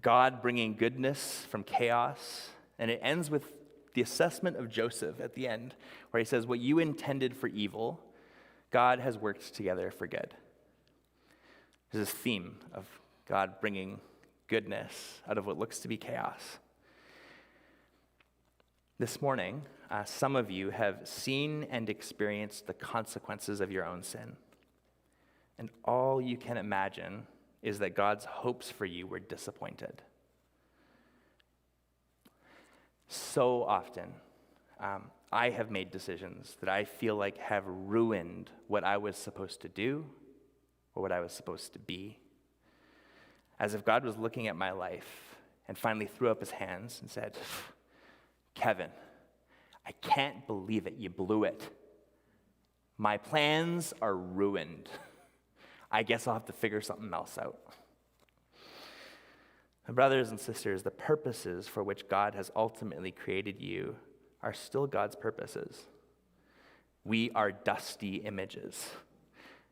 God 0.00 0.42
bringing 0.42 0.76
goodness 0.76 1.46
from 1.50 1.62
chaos, 1.62 2.50
and 2.78 2.90
it 2.90 3.00
ends 3.02 3.30
with 3.30 3.52
the 3.94 4.02
assessment 4.02 4.56
of 4.56 4.68
Joseph 4.68 5.20
at 5.20 5.34
the 5.34 5.48
end, 5.48 5.74
where 6.10 6.18
he 6.18 6.24
says, 6.24 6.46
What 6.46 6.58
you 6.58 6.78
intended 6.78 7.34
for 7.34 7.46
evil, 7.46 8.00
God 8.70 9.00
has 9.00 9.16
worked 9.16 9.54
together 9.54 9.90
for 9.90 10.06
good. 10.06 10.34
There's 11.90 12.06
this 12.08 12.14
theme 12.14 12.56
of 12.74 12.86
God 13.28 13.60
bringing 13.60 14.00
goodness 14.48 15.20
out 15.28 15.38
of 15.38 15.46
what 15.46 15.58
looks 15.58 15.78
to 15.80 15.88
be 15.88 15.96
chaos. 15.96 16.58
This 19.02 19.20
morning, 19.20 19.62
uh, 19.90 20.04
some 20.04 20.36
of 20.36 20.48
you 20.48 20.70
have 20.70 21.00
seen 21.02 21.66
and 21.72 21.90
experienced 21.90 22.68
the 22.68 22.72
consequences 22.72 23.60
of 23.60 23.72
your 23.72 23.84
own 23.84 24.04
sin. 24.04 24.36
And 25.58 25.70
all 25.84 26.20
you 26.20 26.36
can 26.36 26.56
imagine 26.56 27.26
is 27.62 27.80
that 27.80 27.96
God's 27.96 28.24
hopes 28.24 28.70
for 28.70 28.84
you 28.84 29.08
were 29.08 29.18
disappointed. 29.18 30.02
So 33.08 33.64
often, 33.64 34.12
um, 34.78 35.10
I 35.32 35.50
have 35.50 35.68
made 35.68 35.90
decisions 35.90 36.56
that 36.60 36.68
I 36.68 36.84
feel 36.84 37.16
like 37.16 37.38
have 37.38 37.64
ruined 37.66 38.50
what 38.68 38.84
I 38.84 38.98
was 38.98 39.16
supposed 39.16 39.62
to 39.62 39.68
do 39.68 40.06
or 40.94 41.02
what 41.02 41.10
I 41.10 41.18
was 41.18 41.32
supposed 41.32 41.72
to 41.72 41.80
be. 41.80 42.18
As 43.58 43.74
if 43.74 43.84
God 43.84 44.04
was 44.04 44.16
looking 44.16 44.46
at 44.46 44.54
my 44.54 44.70
life 44.70 45.38
and 45.66 45.76
finally 45.76 46.06
threw 46.06 46.30
up 46.30 46.38
his 46.38 46.52
hands 46.52 47.00
and 47.00 47.10
said, 47.10 47.36
Kevin, 48.54 48.90
I 49.86 49.92
can't 50.00 50.46
believe 50.46 50.86
it. 50.86 50.94
You 50.96 51.10
blew 51.10 51.44
it. 51.44 51.68
My 52.98 53.16
plans 53.16 53.92
are 54.00 54.14
ruined. 54.14 54.88
I 55.90 56.02
guess 56.02 56.26
I'll 56.26 56.34
have 56.34 56.46
to 56.46 56.52
figure 56.52 56.80
something 56.80 57.12
else 57.12 57.38
out. 57.38 57.58
Brothers 59.88 60.30
and 60.30 60.40
sisters, 60.40 60.82
the 60.82 60.90
purposes 60.90 61.68
for 61.68 61.82
which 61.82 62.08
God 62.08 62.34
has 62.34 62.50
ultimately 62.56 63.10
created 63.10 63.60
you 63.60 63.96
are 64.42 64.54
still 64.54 64.86
God's 64.86 65.16
purposes. 65.16 65.86
We 67.04 67.30
are 67.32 67.52
dusty 67.52 68.16
images. 68.16 68.90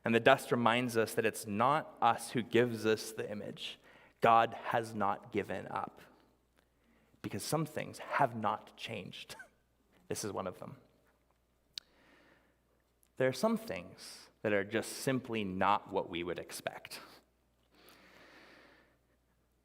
And 0.05 0.14
the 0.14 0.21
dust 0.21 0.51
reminds 0.51 0.97
us 0.97 1.14
that 1.14 1.25
it's 1.25 1.47
not 1.47 1.95
us 2.03 2.31
who 2.31 2.43
gives 2.43 2.87
us 2.87 3.12
the 3.12 3.31
image. 3.31 3.79
God 4.21 4.55
has 4.64 4.95
not 4.95 5.33
given 5.33 5.66
up. 5.71 6.01
Because 7.22 7.42
some 7.42 7.66
things 7.66 7.98
have 8.12 8.37
not 8.37 8.76
changed. 8.76 9.37
This 10.09 10.24
is 10.24 10.33
one 10.33 10.48
of 10.48 10.59
them. 10.59 10.74
There 13.16 13.28
are 13.28 13.33
some 13.33 13.56
things 13.56 14.26
that 14.42 14.52
are 14.52 14.64
just 14.64 15.02
simply 15.02 15.44
not 15.44 15.92
what 15.92 16.11
we 16.11 16.24
would 16.24 16.40
expect. 16.40 16.98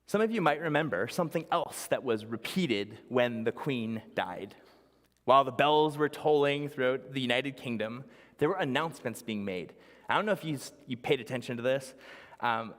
Some 0.06 0.22
of 0.22 0.32
you 0.32 0.40
might 0.40 0.62
remember 0.62 1.08
something 1.08 1.46
else 1.52 1.88
that 1.88 2.04
was 2.04 2.26
repeated 2.26 3.00
when 3.10 3.44
the 3.44 3.52
queen 3.52 4.04
died. 4.14 4.54
While 5.24 5.44
the 5.44 5.52
bells 5.52 5.98
were 5.98 6.10
tolling 6.10 6.70
throughout 6.70 7.12
the 7.14 7.22
United 7.22 7.58
Kingdom, 7.58 8.04
there 8.38 8.50
were 8.50 8.58
announcements 8.58 9.24
being 9.24 9.44
made. 9.44 9.74
I 10.08 10.16
don't 10.16 10.28
know 10.28 10.32
if 10.32 10.46
you, 10.46 10.60
you 10.86 10.98
paid 10.98 11.20
attention 11.20 11.58
to 11.58 11.64
this. 11.64 11.96
Um, 12.40 12.76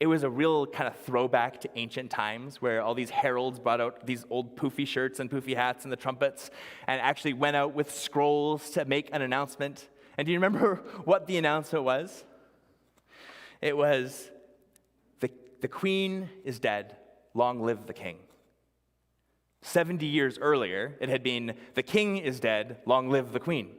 it 0.00 0.06
was 0.06 0.24
a 0.24 0.30
real 0.30 0.66
kind 0.66 0.88
of 0.88 0.96
throwback 1.00 1.60
to 1.60 1.70
ancient 1.76 2.10
times 2.10 2.60
where 2.60 2.82
all 2.82 2.94
these 2.94 3.10
heralds 3.10 3.58
brought 3.58 3.80
out 3.80 4.04
these 4.06 4.24
old 4.28 4.56
poofy 4.56 4.86
shirts 4.86 5.20
and 5.20 5.30
poofy 5.30 5.54
hats 5.54 5.84
and 5.84 5.92
the 5.92 5.96
trumpets 5.96 6.50
and 6.88 7.00
actually 7.00 7.32
went 7.32 7.56
out 7.56 7.74
with 7.74 7.94
scrolls 7.94 8.70
to 8.70 8.84
make 8.84 9.08
an 9.12 9.22
announcement. 9.22 9.88
And 10.18 10.26
do 10.26 10.32
you 10.32 10.38
remember 10.38 10.76
what 11.04 11.26
the 11.26 11.36
announcement 11.36 11.84
was? 11.84 12.24
It 13.60 13.76
was 13.76 14.30
the, 15.20 15.30
the 15.60 15.68
queen 15.68 16.28
is 16.44 16.58
dead, 16.58 16.96
long 17.32 17.62
live 17.62 17.86
the 17.86 17.94
king. 17.94 18.18
70 19.62 20.04
years 20.04 20.38
earlier, 20.38 20.94
it 21.00 21.08
had 21.08 21.22
been 21.22 21.54
the 21.74 21.82
king 21.82 22.18
is 22.18 22.40
dead, 22.40 22.78
long 22.84 23.08
live 23.08 23.32
the 23.32 23.40
queen. 23.40 23.70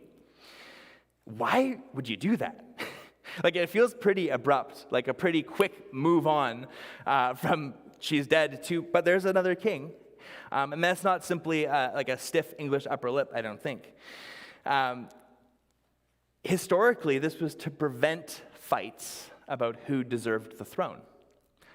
Why 1.25 1.80
would 1.93 2.08
you 2.08 2.17
do 2.17 2.38
that? 2.38 2.63
like 3.43 3.56
it 3.56 3.69
feels 3.69 3.93
pretty 3.93 4.30
abrupt, 4.30 4.88
like 4.91 5.08
a 5.08 5.13
pretty 5.13 5.43
quick 5.43 5.93
move 5.93 6.28
on 6.28 6.67
uh, 7.06 7.34
from 7.34 7.74
she's 8.00 8.28
dead 8.28 8.63
to, 8.65 8.82
but 8.82 9.06
there's 9.06 9.26
another 9.26 9.56
king. 9.56 9.91
Um, 10.52 10.74
and 10.74 10.84
that's 10.84 11.04
not 11.04 11.24
simply 11.24 11.67
uh, 11.67 11.93
like 11.93 12.10
a 12.10 12.17
stiff 12.17 12.54
English 12.58 12.88
upper 12.89 13.12
lip, 13.12 13.32
I 13.34 13.41
don't 13.41 13.62
think. 13.62 13.93
Um, 14.65 15.10
historically, 16.43 17.19
this 17.19 17.39
was 17.39 17.56
to 17.56 17.71
prevent 17.71 18.41
fights 18.54 19.30
about 19.48 19.78
who 19.88 20.04
deserved 20.04 20.58
the 20.58 20.65
throne. 20.65 21.02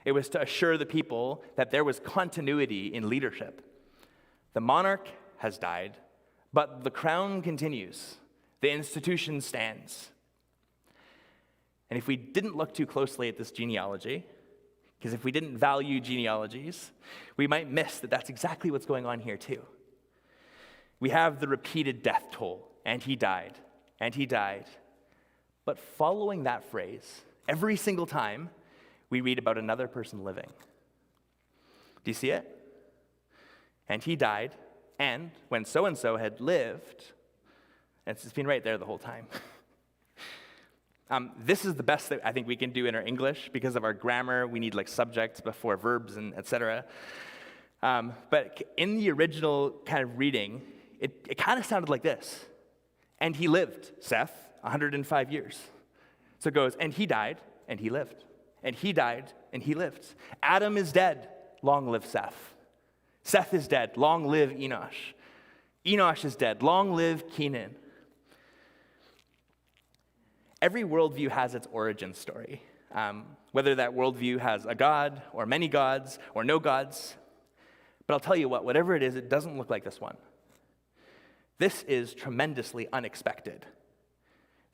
It 0.04 0.12
was 0.12 0.28
to 0.30 0.40
assure 0.40 0.78
the 0.78 0.86
people 0.86 1.44
that 1.56 1.70
there 1.70 1.84
was 1.84 2.00
continuity 2.00 2.86
in 2.86 3.08
leadership. 3.08 3.62
The 4.54 4.60
monarch 4.60 5.08
has 5.38 5.58
died, 5.58 5.96
but 6.52 6.84
the 6.84 6.90
crown 6.90 7.42
continues. 7.42 8.16
The 8.60 8.70
institution 8.70 9.40
stands. 9.40 10.10
And 11.90 11.98
if 11.98 12.06
we 12.06 12.16
didn't 12.16 12.56
look 12.56 12.72
too 12.72 12.86
closely 12.86 13.28
at 13.28 13.36
this 13.36 13.50
genealogy, 13.50 14.24
because 14.98 15.12
if 15.12 15.24
we 15.24 15.32
didn't 15.32 15.58
value 15.58 15.98
genealogies, 16.00 16.92
we 17.36 17.46
might 17.46 17.70
miss 17.70 17.98
that 17.98 18.10
that's 18.10 18.30
exactly 18.30 18.70
what's 18.70 18.86
going 18.86 19.06
on 19.06 19.18
here, 19.18 19.36
too. 19.36 19.62
We 21.00 21.10
have 21.10 21.40
the 21.40 21.48
repeated 21.48 22.02
death 22.02 22.26
toll, 22.30 22.70
and 22.84 23.02
he 23.02 23.16
died, 23.16 23.54
and 23.98 24.14
he 24.14 24.26
died. 24.26 24.66
But 25.64 25.78
following 25.78 26.44
that 26.44 26.70
phrase, 26.70 27.22
every 27.48 27.76
single 27.76 28.06
time, 28.06 28.50
we 29.08 29.20
read 29.20 29.38
about 29.38 29.58
another 29.58 29.88
person 29.88 30.22
living. 30.22 30.50
Do 32.04 32.10
you 32.10 32.14
see 32.14 32.30
it? 32.30 32.46
And 33.88 34.02
he 34.02 34.16
died, 34.16 34.52
And 34.98 35.30
when 35.48 35.64
so 35.64 35.86
and 35.86 35.96
so 35.96 36.18
had 36.18 36.40
lived, 36.40 37.12
and 38.06 38.16
it's 38.16 38.32
been 38.32 38.46
right 38.46 38.62
there 38.62 38.78
the 38.78 38.84
whole 38.84 38.98
time. 38.98 39.26
Um, 41.10 41.32
this 41.44 41.64
is 41.64 41.74
the 41.74 41.82
best 41.82 42.08
that 42.10 42.20
I 42.24 42.30
think 42.30 42.46
we 42.46 42.54
can 42.54 42.70
do 42.70 42.86
in 42.86 42.94
our 42.94 43.02
English 43.02 43.50
because 43.52 43.74
of 43.74 43.82
our 43.82 43.92
grammar. 43.92 44.46
We 44.46 44.60
need 44.60 44.76
like 44.76 44.86
subjects 44.86 45.40
before 45.40 45.76
verbs 45.76 46.16
and 46.16 46.34
etc. 46.34 46.84
Um, 47.82 48.12
but 48.30 48.62
in 48.76 48.96
the 48.96 49.10
original 49.10 49.74
kind 49.84 50.04
of 50.04 50.18
reading, 50.18 50.62
it, 51.00 51.26
it 51.28 51.36
kind 51.36 51.58
of 51.58 51.66
sounded 51.66 51.88
like 51.88 52.02
this. 52.02 52.44
And 53.18 53.34
he 53.34 53.48
lived, 53.48 53.90
Seth, 54.00 54.32
105 54.60 55.32
years. 55.32 55.58
So 56.38 56.48
it 56.48 56.54
goes, 56.54 56.76
and 56.78 56.92
he 56.92 57.06
died, 57.06 57.38
and 57.68 57.80
he 57.80 57.90
lived. 57.90 58.24
And 58.62 58.76
he 58.76 58.92
died, 58.92 59.32
and 59.52 59.62
he 59.62 59.74
lived. 59.74 60.14
Adam 60.42 60.76
is 60.76 60.92
dead, 60.92 61.28
long 61.62 61.88
live 61.88 62.06
Seth. 62.06 62.54
Seth 63.24 63.52
is 63.52 63.66
dead, 63.66 63.96
long 63.96 64.26
live 64.26 64.50
Enosh. 64.50 65.14
Enosh 65.84 66.24
is 66.24 66.36
dead, 66.36 66.62
long 66.62 66.94
live 66.94 67.28
Kenan. 67.28 67.74
Every 70.62 70.84
worldview 70.84 71.30
has 71.30 71.54
its 71.54 71.66
origin 71.72 72.14
story. 72.14 72.62
Um, 72.92 73.24
whether 73.52 73.74
that 73.76 73.92
worldview 73.92 74.40
has 74.40 74.66
a 74.66 74.74
god, 74.74 75.22
or 75.32 75.46
many 75.46 75.68
gods, 75.68 76.18
or 76.34 76.44
no 76.44 76.58
gods. 76.58 77.14
But 78.06 78.14
I'll 78.14 78.20
tell 78.20 78.36
you 78.36 78.48
what, 78.48 78.64
whatever 78.64 78.94
it 78.94 79.02
is, 79.02 79.14
it 79.14 79.28
doesn't 79.28 79.56
look 79.56 79.70
like 79.70 79.84
this 79.84 80.00
one. 80.00 80.16
This 81.58 81.82
is 81.84 82.14
tremendously 82.14 82.88
unexpected. 82.92 83.66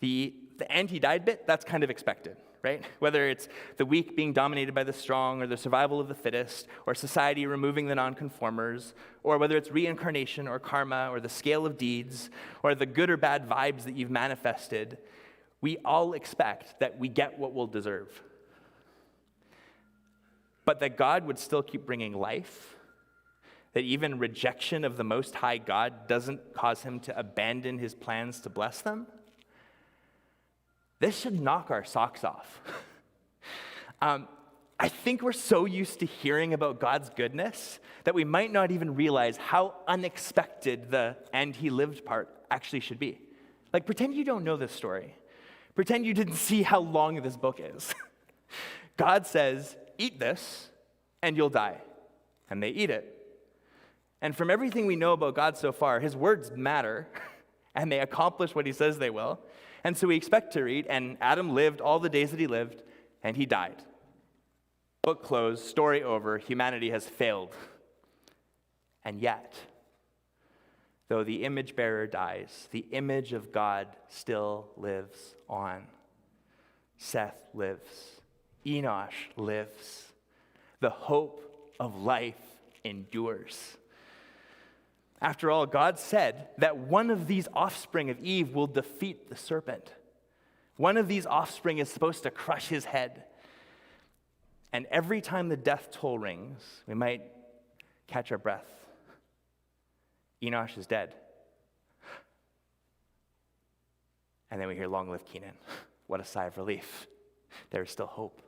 The, 0.01 0.35
the 0.59 0.67
he 0.89 0.99
died 0.99 1.25
bit, 1.25 1.47
that's 1.47 1.65
kind 1.65 1.83
of 1.83 1.91
expected, 1.91 2.37
right? 2.63 2.83
Whether 2.99 3.29
it's 3.29 3.49
the 3.77 3.85
weak 3.85 4.17
being 4.17 4.33
dominated 4.33 4.75
by 4.75 4.85
the 4.85 4.93
strong, 4.93 5.43
or 5.43 5.47
the 5.47 5.57
survival 5.57 6.01
of 6.01 6.09
the 6.09 6.15
fittest, 6.15 6.69
or 6.87 6.95
society 6.95 7.47
removing 7.47 7.87
the 7.87 7.95
nonconformers, 7.95 8.95
or 9.23 9.37
whether 9.37 9.57
it's 9.57 9.71
reincarnation, 9.71 10.49
or 10.49 10.59
karma, 10.59 11.09
or 11.11 11.19
the 11.19 11.29
scale 11.29 11.67
of 11.67 11.77
deeds, 11.77 12.31
or 12.63 12.75
the 12.75 12.87
good 12.87 13.11
or 13.11 13.17
bad 13.17 13.49
vibes 13.49 13.85
that 13.85 13.97
you've 13.97 14.11
manifested, 14.11 14.99
we 15.67 15.79
all 15.85 16.13
expect 16.13 16.79
that 16.79 16.97
we 16.97 17.09
get 17.09 17.41
what 17.41 17.53
we'll 17.53 17.67
deserve. 17.67 18.23
But 20.65 20.79
that 20.79 20.97
God 20.97 21.27
would 21.27 21.41
still 21.41 21.61
keep 21.61 21.85
bringing 21.85 22.13
life, 22.13 22.77
that 23.73 23.81
even 23.81 24.21
rejection 24.21 24.85
of 24.85 24.97
the 24.97 25.03
Most 25.03 25.35
High 25.35 25.59
God 25.59 26.07
doesn't 26.07 26.55
cause 26.55 26.85
him 26.85 27.01
to 27.01 27.19
abandon 27.19 27.79
his 27.79 27.97
plans 27.97 28.39
to 28.43 28.49
bless 28.49 28.81
them, 28.81 29.09
this 31.01 31.19
should 31.19 31.41
knock 31.41 31.73
our 31.73 31.85
socks 31.85 32.23
off. 32.23 32.61
um, 34.01 34.29
I 34.79 34.89
think 34.89 35.21
we're 35.21 35.33
so 35.33 35.65
used 35.65 35.99
to 35.99 36.07
hearing 36.07 36.55
about 36.55 36.79
God's 36.79 37.11
goodness 37.11 37.81
that 38.05 38.15
we 38.15 38.23
might 38.23 38.53
not 38.53 38.71
even 38.71 38.95
realize 38.95 39.37
how 39.37 39.75
unexpected 39.89 40.93
the 40.93 41.17
and 41.33 41.57
he 41.57 41.71
lived 41.71 42.05
part 42.05 42.29
actually 42.53 42.79
should 42.79 43.01
be. 43.01 43.19
Like, 43.73 43.85
pretend 43.85 44.15
you 44.15 44.23
don't 44.23 44.45
know 44.45 44.57
this 44.57 44.71
story. 44.71 45.17
Pretend 45.77 46.07
you 46.07 46.15
didn't 46.15 46.37
see 46.37 46.63
how 46.63 46.81
long 46.81 47.23
this 47.23 47.37
book 47.37 47.61
is. 47.63 47.95
God 48.97 49.27
says, 49.27 49.77
Eat 49.99 50.19
this, 50.19 50.71
and 51.23 51.37
you'll 51.37 51.51
die. 51.51 51.77
And 52.51 52.63
they 52.63 52.71
eat 52.71 52.91
it. 52.91 53.13
And 54.23 54.35
from 54.35 54.51
everything 54.51 54.87
we 54.87 54.97
know 54.97 55.13
about 55.13 55.35
God 55.35 55.57
so 55.57 55.73
far, 55.73 56.01
his 56.01 56.17
words 56.17 56.51
matter, 56.51 57.07
and 57.75 57.93
they 57.93 58.01
accomplish 58.01 58.55
what 58.55 58.67
he 58.67 58.73
says 58.73 58.99
they 58.99 59.11
will. 59.11 59.39
And 59.85 59.97
so 59.97 60.09
we 60.09 60.17
expect 60.17 60.55
to 60.55 60.65
read, 60.65 60.87
and 60.89 61.19
Adam 61.21 61.55
lived 61.55 61.81
all 61.81 62.01
the 62.01 62.09
days 62.09 62.31
that 62.31 62.41
he 62.41 62.47
lived, 62.47 62.83
and 63.23 63.37
he 63.37 63.45
died. 63.45 63.77
Book 65.03 65.23
closed, 65.23 65.65
story 65.67 66.03
over, 66.03 66.39
humanity 66.39 66.91
has 66.91 67.07
failed. 67.07 67.55
And 69.05 69.21
yet, 69.21 69.55
though 71.09 71.25
the 71.25 71.45
image 71.45 71.77
bearer 71.77 72.07
dies, 72.07 72.69
the 72.71 72.87
image 72.91 73.33
of 73.33 73.53
God 73.53 73.89
still 74.09 74.69
lives 74.77 75.37
on. 75.49 75.87
Seth 76.99 77.47
lives, 77.55 78.21
Enosh 78.65 79.31
lives, 79.37 80.13
the 80.81 80.91
hope 80.91 81.75
of 81.79 81.97
life 81.97 82.41
endures. 82.85 83.77
After 85.21 85.51
all, 85.51 85.67
God 85.67 85.99
said 85.99 86.49
that 86.59 86.77
one 86.77 87.11
of 87.11 87.27
these 87.27 87.49
offspring 87.55 88.11
of 88.11 88.21
Eve 88.21 88.55
will 88.55 88.67
defeat 88.67 89.29
the 89.29 89.37
serpent. 89.37 89.93
One 90.77 90.97
of 90.97 91.09
these 91.09 91.27
offspring 91.27 91.79
is 91.79 91.89
supposed 91.89 92.23
to 92.25 92.31
crush 92.31 92.69
his 92.69 92.85
head. 92.85 93.25
And 94.73 94.87
every 94.91 95.23
time 95.23 95.49
the 95.49 95.57
death 95.57 95.89
toll 95.91 96.19
rings, 96.19 96.61
we 96.87 96.95
might 96.95 97.23
catch 98.07 98.31
our 98.31 98.39
breath. 98.39 98.67
Enosh 100.43 100.79
is 100.79 100.87
dead. 100.87 101.15
And 104.51 104.61
then 104.61 104.69
we 104.69 104.75
hear, 104.75 104.87
Long 104.87 105.11
live 105.11 105.25
Kenan. 105.25 105.53
What 106.09 106.21
a 106.21 106.25
sigh 106.25 106.45
of 106.45 106.57
relief. 106.57 107.09
There 107.71 107.83
is 107.83 107.91
still 107.91 108.07
hope. 108.07 108.41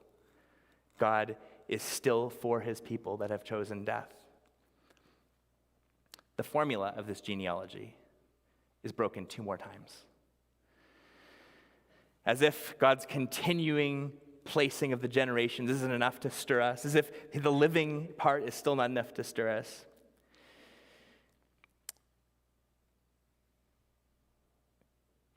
God 0.96 1.35
is 1.66 1.83
still 1.83 2.31
for 2.31 2.61
his 2.61 2.81
people 2.81 3.16
that 3.16 3.31
have 3.31 3.42
chosen 3.42 3.85
death. 3.85 4.14
The 6.37 6.44
formula 6.44 6.94
of 6.96 7.09
this 7.09 7.20
genealogy 7.20 7.96
is 8.85 8.92
broken 8.92 9.27
two 9.27 9.42
more 9.42 9.57
times. 9.57 10.05
As 12.24 12.42
if 12.42 12.79
God's 12.79 13.05
continuing 13.07 14.12
placing 14.44 14.92
of 14.92 15.03
the 15.03 15.09
generations 15.09 15.70
isn't 15.70 15.92
enough 15.92 16.20
to 16.20 16.31
stir 16.31 16.61
us, 16.61 16.85
as 16.85 16.94
if 16.94 17.11
the 17.33 17.53
living 17.53 18.09
part 18.16 18.44
is 18.44 18.55
still 18.55 18.77
not 18.77 18.88
enough 18.88 19.12
to 19.14 19.24
stir 19.24 19.48
us. 19.48 19.85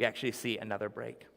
We 0.02 0.06
actually 0.08 0.32
see 0.32 0.58
another 0.58 0.90
break. 0.90 1.28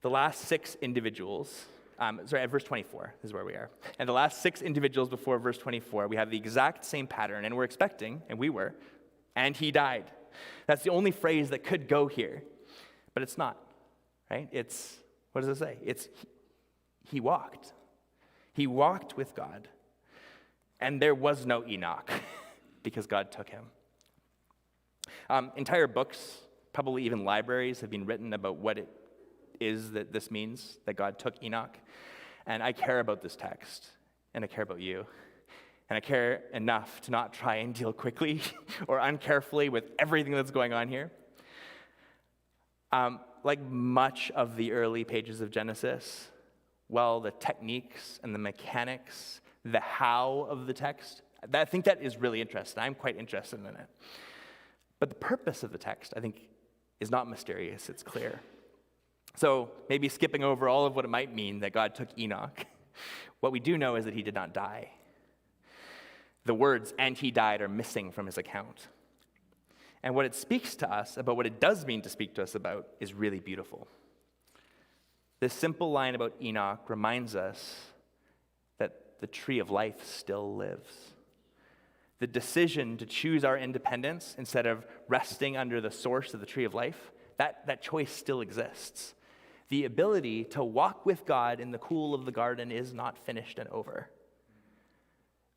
The 0.00 0.10
last 0.10 0.40
six 0.40 0.76
individuals 0.82 1.66
um, 1.96 2.20
sorry, 2.26 2.42
at 2.42 2.50
verse 2.50 2.64
24 2.64 3.14
is 3.22 3.32
where 3.32 3.44
we 3.44 3.52
are. 3.52 3.70
And 4.00 4.08
the 4.08 4.12
last 4.12 4.42
six 4.42 4.62
individuals 4.62 5.08
before 5.08 5.38
verse 5.38 5.58
24, 5.58 6.08
we 6.08 6.16
have 6.16 6.28
the 6.28 6.36
exact 6.36 6.84
same 6.84 7.06
pattern, 7.06 7.44
and 7.44 7.56
we're 7.56 7.62
expecting, 7.62 8.20
and 8.28 8.36
we 8.36 8.50
were, 8.50 8.74
and 9.36 9.56
he 9.56 9.70
died. 9.70 10.10
That's 10.66 10.82
the 10.82 10.90
only 10.90 11.12
phrase 11.12 11.50
that 11.50 11.62
could 11.62 11.86
go 11.86 12.08
here, 12.08 12.42
but 13.14 13.22
it's 13.22 13.38
not, 13.38 13.56
right? 14.28 14.48
It's, 14.50 14.96
what 15.30 15.42
does 15.42 15.50
it 15.50 15.60
say? 15.60 15.78
It's, 15.84 16.08
he 17.08 17.20
walked. 17.20 17.72
He 18.54 18.66
walked 18.66 19.16
with 19.16 19.36
God, 19.36 19.68
and 20.80 21.00
there 21.00 21.14
was 21.14 21.46
no 21.46 21.64
Enoch 21.64 22.10
because 22.82 23.06
God 23.06 23.30
took 23.30 23.48
him. 23.48 23.66
Um, 25.32 25.50
entire 25.56 25.86
books, 25.86 26.40
probably 26.74 27.04
even 27.06 27.24
libraries, 27.24 27.80
have 27.80 27.88
been 27.88 28.04
written 28.04 28.34
about 28.34 28.58
what 28.58 28.76
it 28.76 28.86
is 29.60 29.92
that 29.92 30.12
this 30.12 30.30
means 30.30 30.78
that 30.84 30.92
God 30.92 31.18
took 31.18 31.42
Enoch. 31.42 31.74
And 32.44 32.62
I 32.62 32.72
care 32.72 33.00
about 33.00 33.22
this 33.22 33.34
text, 33.34 33.92
and 34.34 34.44
I 34.44 34.46
care 34.46 34.62
about 34.62 34.80
you. 34.80 35.06
And 35.88 35.96
I 35.96 36.00
care 36.00 36.42
enough 36.52 37.00
to 37.02 37.10
not 37.10 37.32
try 37.32 37.56
and 37.56 37.72
deal 37.72 37.94
quickly 37.94 38.42
or 38.86 38.98
uncarefully 38.98 39.70
with 39.70 39.84
everything 39.98 40.34
that's 40.34 40.50
going 40.50 40.74
on 40.74 40.86
here. 40.86 41.10
Um, 42.92 43.18
like 43.42 43.62
much 43.62 44.30
of 44.32 44.56
the 44.56 44.72
early 44.72 45.02
pages 45.02 45.40
of 45.40 45.50
Genesis, 45.50 46.28
well, 46.90 47.20
the 47.22 47.30
techniques 47.30 48.20
and 48.22 48.34
the 48.34 48.38
mechanics, 48.38 49.40
the 49.64 49.80
how 49.80 50.46
of 50.50 50.66
the 50.66 50.74
text, 50.74 51.22
I 51.54 51.64
think 51.64 51.86
that 51.86 52.02
is 52.02 52.18
really 52.18 52.42
interesting. 52.42 52.82
I'm 52.82 52.94
quite 52.94 53.16
interested 53.16 53.60
in 53.60 53.76
it. 53.76 53.88
But 55.02 55.08
the 55.08 55.16
purpose 55.16 55.64
of 55.64 55.72
the 55.72 55.78
text, 55.78 56.14
I 56.16 56.20
think, 56.20 56.42
is 57.00 57.10
not 57.10 57.28
mysterious, 57.28 57.88
it's 57.88 58.04
clear. 58.04 58.38
So 59.34 59.72
maybe 59.88 60.08
skipping 60.08 60.44
over 60.44 60.68
all 60.68 60.86
of 60.86 60.94
what 60.94 61.04
it 61.04 61.08
might 61.08 61.34
mean 61.34 61.58
that 61.58 61.72
God 61.72 61.96
took 61.96 62.16
Enoch, 62.16 62.64
what 63.40 63.50
we 63.50 63.58
do 63.58 63.76
know 63.76 63.96
is 63.96 64.04
that 64.04 64.14
he 64.14 64.22
did 64.22 64.36
not 64.36 64.54
die. 64.54 64.90
The 66.44 66.54
words, 66.54 66.94
and 67.00 67.18
he 67.18 67.32
died, 67.32 67.62
are 67.62 67.68
missing 67.68 68.12
from 68.12 68.26
his 68.26 68.38
account. 68.38 68.86
And 70.04 70.14
what 70.14 70.24
it 70.24 70.36
speaks 70.36 70.76
to 70.76 70.88
us 70.88 71.16
about 71.16 71.36
what 71.36 71.46
it 71.46 71.58
does 71.58 71.84
mean 71.84 72.02
to 72.02 72.08
speak 72.08 72.36
to 72.36 72.42
us 72.44 72.54
about 72.54 72.86
is 73.00 73.12
really 73.12 73.40
beautiful. 73.40 73.88
This 75.40 75.52
simple 75.52 75.90
line 75.90 76.14
about 76.14 76.34
Enoch 76.40 76.88
reminds 76.88 77.34
us 77.34 77.76
that 78.78 79.18
the 79.20 79.26
tree 79.26 79.58
of 79.58 79.68
life 79.68 80.04
still 80.04 80.54
lives. 80.54 81.11
The 82.22 82.28
decision 82.28 82.96
to 82.98 83.04
choose 83.04 83.44
our 83.44 83.58
independence 83.58 84.36
instead 84.38 84.64
of 84.64 84.86
resting 85.08 85.56
under 85.56 85.80
the 85.80 85.90
source 85.90 86.34
of 86.34 86.38
the 86.38 86.46
tree 86.46 86.64
of 86.64 86.72
life, 86.72 87.10
that, 87.36 87.66
that 87.66 87.82
choice 87.82 88.12
still 88.12 88.40
exists 88.40 89.14
the 89.72 89.86
ability 89.86 90.44
to 90.44 90.62
walk 90.62 91.06
with 91.06 91.24
God 91.24 91.58
in 91.58 91.70
the 91.70 91.78
cool 91.78 92.12
of 92.12 92.26
the 92.26 92.30
garden 92.30 92.70
is 92.70 92.92
not 92.92 93.16
finished 93.16 93.58
and 93.58 93.70
over. 93.70 94.10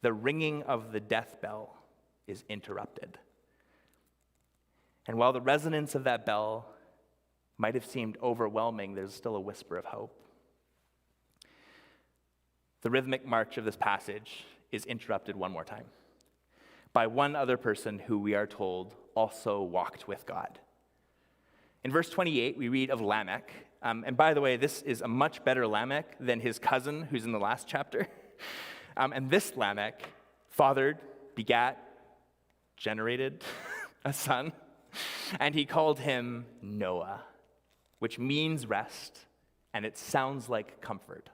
The 0.03 0.13
ringing 0.13 0.63
of 0.63 0.93
the 0.93 1.01
death 1.01 1.41
bell 1.41 1.75
is 2.25 2.45
interrupted. 2.47 3.19
And 5.05 5.17
while 5.17 5.33
the 5.33 5.41
resonance 5.41 5.95
of 5.95 6.05
that 6.05 6.25
bell 6.25 6.65
might 7.57 7.75
have 7.75 7.85
seemed 7.85 8.17
overwhelming, 8.23 8.95
there's 8.95 9.13
still 9.13 9.35
a 9.35 9.39
whisper 9.41 9.77
of 9.77 9.83
hope. 9.83 10.17
The 12.81 12.89
rhythmic 12.89 13.25
march 13.25 13.57
of 13.57 13.65
this 13.65 13.75
passage 13.75 14.45
is 14.71 14.85
interrupted 14.85 15.35
one 15.35 15.51
more 15.51 15.65
time. 15.65 15.87
By 16.95 17.07
one 17.07 17.35
other 17.35 17.57
person 17.57 17.99
who 17.99 18.17
we 18.17 18.35
are 18.35 18.47
told 18.47 18.95
also 19.15 19.61
walked 19.61 20.07
with 20.07 20.25
God. 20.25 20.59
In 21.83 21.91
verse 21.91 22.09
28, 22.09 22.57
we 22.57 22.69
read 22.69 22.89
of 22.89 23.01
Lamech. 23.01 23.51
Um, 23.83 24.05
and 24.07 24.15
by 24.15 24.33
the 24.33 24.39
way, 24.39 24.55
this 24.55 24.81
is 24.81 25.01
a 25.01 25.07
much 25.09 25.43
better 25.43 25.67
Lamech 25.67 26.15
than 26.21 26.39
his 26.39 26.57
cousin 26.57 27.03
who's 27.11 27.25
in 27.25 27.33
the 27.33 27.39
last 27.39 27.67
chapter. 27.67 28.07
Um, 28.97 29.11
and 29.11 29.29
this 29.29 29.57
Lamech 29.57 30.03
fathered, 30.51 30.99
begat, 31.35 31.77
generated 32.77 33.43
a 34.05 34.13
son, 34.13 34.53
and 35.37 35.53
he 35.53 35.65
called 35.65 35.99
him 35.99 36.45
Noah, 36.61 37.21
which 37.99 38.17
means 38.17 38.65
rest, 38.65 39.19
and 39.73 39.85
it 39.85 39.97
sounds 39.97 40.47
like 40.47 40.79
comfort. 40.79 41.29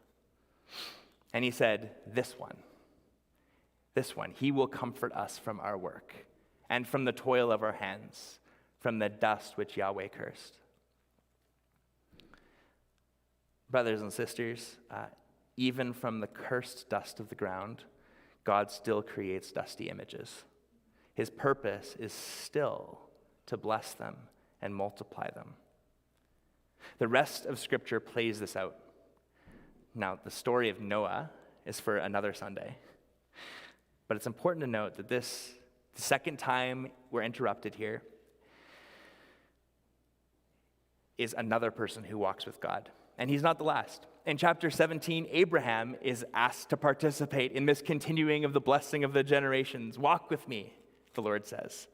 And 1.36 1.46
he 1.46 1.52
said, 1.52 1.92
This 2.08 2.40
one, 2.40 2.58
this 3.94 4.16
one, 4.16 4.32
he 4.32 4.52
will 4.52 4.68
comfort 4.68 5.12
us 5.14 5.38
from 5.38 5.60
our 5.60 5.78
work 5.78 6.26
and 6.70 6.88
from 6.88 7.06
the 7.06 7.12
toil 7.12 7.52
of 7.52 7.64
our 7.64 7.74
hands, 7.74 8.40
from 8.80 9.00
the 9.00 9.10
dust 9.10 9.58
which 9.58 9.76
Yahweh 9.76 10.08
cursed. 10.08 10.58
Brothers 13.70 14.02
and 14.02 14.12
sisters, 14.12 14.78
uh, 14.90 15.06
even 15.58 15.94
from 15.94 16.20
the 16.20 16.28
cursed 16.28 16.90
dust 16.90 17.20
of 17.20 17.30
the 17.30 17.36
ground, 17.36 17.84
God 18.44 18.72
still 18.72 19.02
creates 19.02 19.52
dusty 19.52 19.90
images. 19.90 20.44
His 21.14 21.30
purpose 21.30 21.96
is 22.00 22.14
still 22.14 23.00
to 23.46 23.58
bless 23.58 23.94
them 23.94 24.16
and 24.62 24.74
multiply 24.74 25.30
them. 25.32 25.54
The 26.98 27.08
rest 27.08 27.46
of 27.46 27.60
Scripture 27.60 28.00
plays 28.00 28.40
this 28.40 28.56
out. 28.56 28.76
Now, 29.94 30.18
the 30.24 30.32
story 30.32 30.70
of 30.70 30.80
Noah 30.80 31.30
is 31.66 31.80
for 31.80 31.98
another 31.98 32.34
Sunday. 32.34 32.78
But 34.12 34.18
it's 34.18 34.28
important 34.28 34.66
to 34.66 34.70
note 34.70 34.96
that 34.96 35.08
this, 35.08 35.54
the 35.96 36.02
second 36.02 36.38
time 36.38 36.92
we're 37.12 37.24
interrupted 37.24 37.76
here, 37.76 38.02
is 41.18 41.34
another 41.38 41.72
person 41.72 42.04
who 42.04 42.18
walks 42.18 42.46
with 42.46 42.60
God. 42.60 42.90
And 43.18 43.30
he's 43.30 43.42
not 43.42 43.58
the 43.58 43.64
last. 43.64 44.08
In 44.26 44.36
chapter 44.36 44.70
17, 44.70 45.30
Abraham 45.32 45.96
is 46.02 46.26
asked 46.34 46.72
to 46.72 46.76
participate 46.76 47.54
in 47.54 47.66
this 47.66 47.82
continuing 47.82 48.44
of 48.44 48.52
the 48.52 48.60
blessing 48.60 49.06
of 49.06 49.14
the 49.14 49.24
generations. 49.24 49.98
Walk 49.98 50.30
with 50.30 50.46
me, 50.46 50.74
the 51.14 51.22
Lord 51.22 51.46
says. 51.46 51.88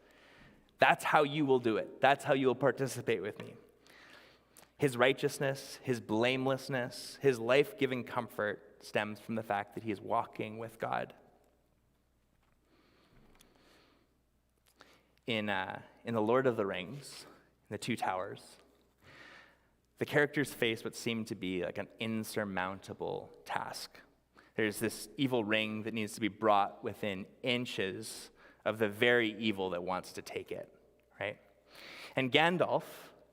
That's 0.79 1.03
how 1.03 1.21
you 1.21 1.45
will 1.45 1.59
do 1.59 1.77
it. 1.77 2.01
That's 2.01 2.23
how 2.23 2.33
you 2.33 2.47
will 2.47 2.55
participate 2.55 3.21
with 3.21 3.37
me. 3.37 3.53
His 4.79 4.97
righteousness, 4.97 5.77
his 5.83 5.99
blamelessness, 5.99 7.19
his 7.21 7.37
life 7.37 7.77
giving 7.77 8.03
comfort 8.03 8.63
stems 8.81 9.19
from 9.19 9.35
the 9.35 9.43
fact 9.43 9.75
that 9.75 9.83
he 9.83 9.91
is 9.91 10.01
walking 10.01 10.57
with 10.57 10.79
God. 10.79 11.13
In, 15.27 15.49
uh, 15.49 15.79
in 16.05 16.13
The 16.13 16.21
Lord 16.21 16.47
of 16.47 16.55
the 16.55 16.65
Rings, 16.65 17.25
in 17.69 17.73
the 17.73 17.77
Two 17.77 17.97
Towers, 17.97 18.41
the 19.99 20.05
characters 20.05 20.53
face 20.53 20.85
what 20.85 20.95
seemed 20.95 21.27
to 21.27 21.35
be 21.35 21.65
like 21.65 21.77
an 21.77 21.87
insurmountable 21.99 23.29
task. 23.45 23.99
There's 24.55 24.79
this 24.79 25.09
evil 25.17 25.43
ring 25.43 25.83
that 25.83 25.93
needs 25.93 26.13
to 26.13 26.21
be 26.21 26.29
brought 26.29 26.81
within 26.81 27.25
inches 27.43 28.29
of 28.65 28.79
the 28.79 28.87
very 28.87 29.35
evil 29.37 29.71
that 29.71 29.83
wants 29.83 30.13
to 30.13 30.21
take 30.21 30.51
it, 30.51 30.69
right? 31.19 31.37
And 32.15 32.31
Gandalf, 32.31 32.83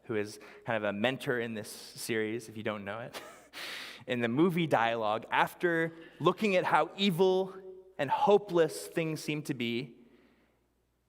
who 0.05 0.17
is 0.17 0.41
kind 0.67 0.77
of 0.77 0.85
a 0.85 0.93
mentor 0.93 1.39
in 1.39 1.55
this 1.55 1.69
series, 1.71 2.49
if 2.49 2.57
you 2.57 2.65
don't 2.65 2.85
know 2.85 2.99
it, 2.99 3.21
in 4.09 4.21
the 4.21 4.29
movie 4.29 4.67
dialogue, 4.67 5.27
after 5.31 5.93
looking 6.19 6.57
at 6.57 6.65
how 6.65 6.91
evil 6.97 7.55
and 7.99 8.11
hopeless 8.11 8.89
things 8.89 9.23
seem 9.23 9.43
to 9.43 9.55
be, 9.55 9.95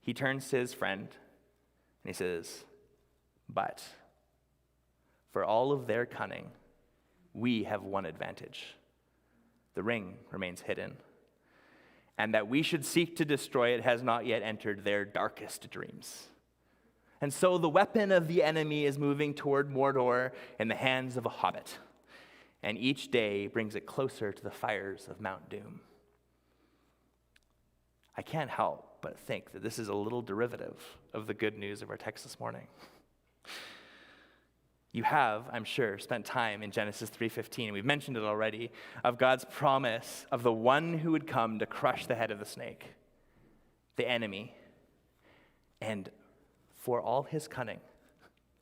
he 0.06 0.13
turns 0.13 0.48
to 0.50 0.58
his 0.58 0.72
friend 0.72 1.08
and 1.10 2.06
he 2.06 2.13
says, 2.13 2.63
But 3.50 3.84
for 5.34 5.44
all 5.44 5.72
of 5.72 5.88
their 5.88 6.06
cunning, 6.06 6.52
we 7.34 7.63
have 7.63 7.82
one 7.82 8.06
advantage 8.06 8.76
the 9.74 9.84
ring 9.84 10.15
remains 10.32 10.62
hidden. 10.62 10.96
And 12.18 12.34
that 12.34 12.48
we 12.48 12.62
should 12.62 12.86
seek 12.86 13.18
to 13.18 13.26
destroy 13.26 13.72
it 13.72 13.82
has 13.82 14.02
not 14.02 14.26
yet 14.26 14.41
entered 14.41 14.86
their 14.86 15.04
darkest 15.04 15.70
dreams. 15.70 16.28
And 17.20 17.34
so 17.34 17.58
the 17.58 17.68
weapon 17.68 18.13
of 18.13 18.30
the 18.30 18.41
enemy 18.41 18.86
is 18.86 18.98
moving 18.98 19.34
toward 19.34 19.70
Mordor 19.70 20.32
in 20.58 20.70
the 20.70 20.76
hands 20.76 21.18
of 21.18 21.26
a 21.26 21.30
hobbit. 21.30 21.78
And 22.63 22.78
each 22.78 23.12
day 23.12 23.48
brings 23.48 23.76
it 23.76 23.86
closer 23.86 24.32
to 24.32 24.44
the 24.44 24.52
fires 24.52 25.08
of 25.10 25.20
Mount 25.20 25.50
Doom. 25.50 25.82
I 28.15 28.22
can't 28.22 28.50
help 28.50 28.95
but 29.06 29.20
think 29.20 29.52
that 29.52 29.62
this 29.62 29.78
is 29.78 29.88
a 29.88 29.94
little 29.94 30.24
derivative 30.24 30.98
of 31.13 31.28
the 31.28 31.34
good 31.36 31.60
news 31.60 31.84
of 31.84 31.91
our 31.91 31.96
text 31.96 32.24
this 32.24 32.39
morning. 32.39 32.65
You 34.91 35.04
have, 35.04 35.44
I'm 35.54 35.63
sure, 35.63 36.00
spent 36.00 36.26
time 36.26 36.63
in 36.63 36.72
Genesis 36.72 37.12
3:15. 37.12 37.65
and 37.65 37.74
We've 37.74 37.86
mentioned 37.86 38.18
it 38.18 38.24
already 38.24 38.72
of 39.04 39.20
God's 39.20 39.46
promise 39.46 40.26
of 40.32 40.41
the 40.41 40.52
one 40.52 40.98
who 40.98 41.12
would 41.12 41.28
come 41.28 41.60
to 41.60 41.68
crush 41.68 42.08
the 42.08 42.15
head 42.15 42.32
of 42.32 42.39
the 42.39 42.46
snake, 42.46 42.96
the 43.96 44.10
enemy. 44.10 44.56
And 45.80 46.10
for 46.76 47.00
all 47.00 47.22
his 47.22 47.48
cunning, 47.48 47.82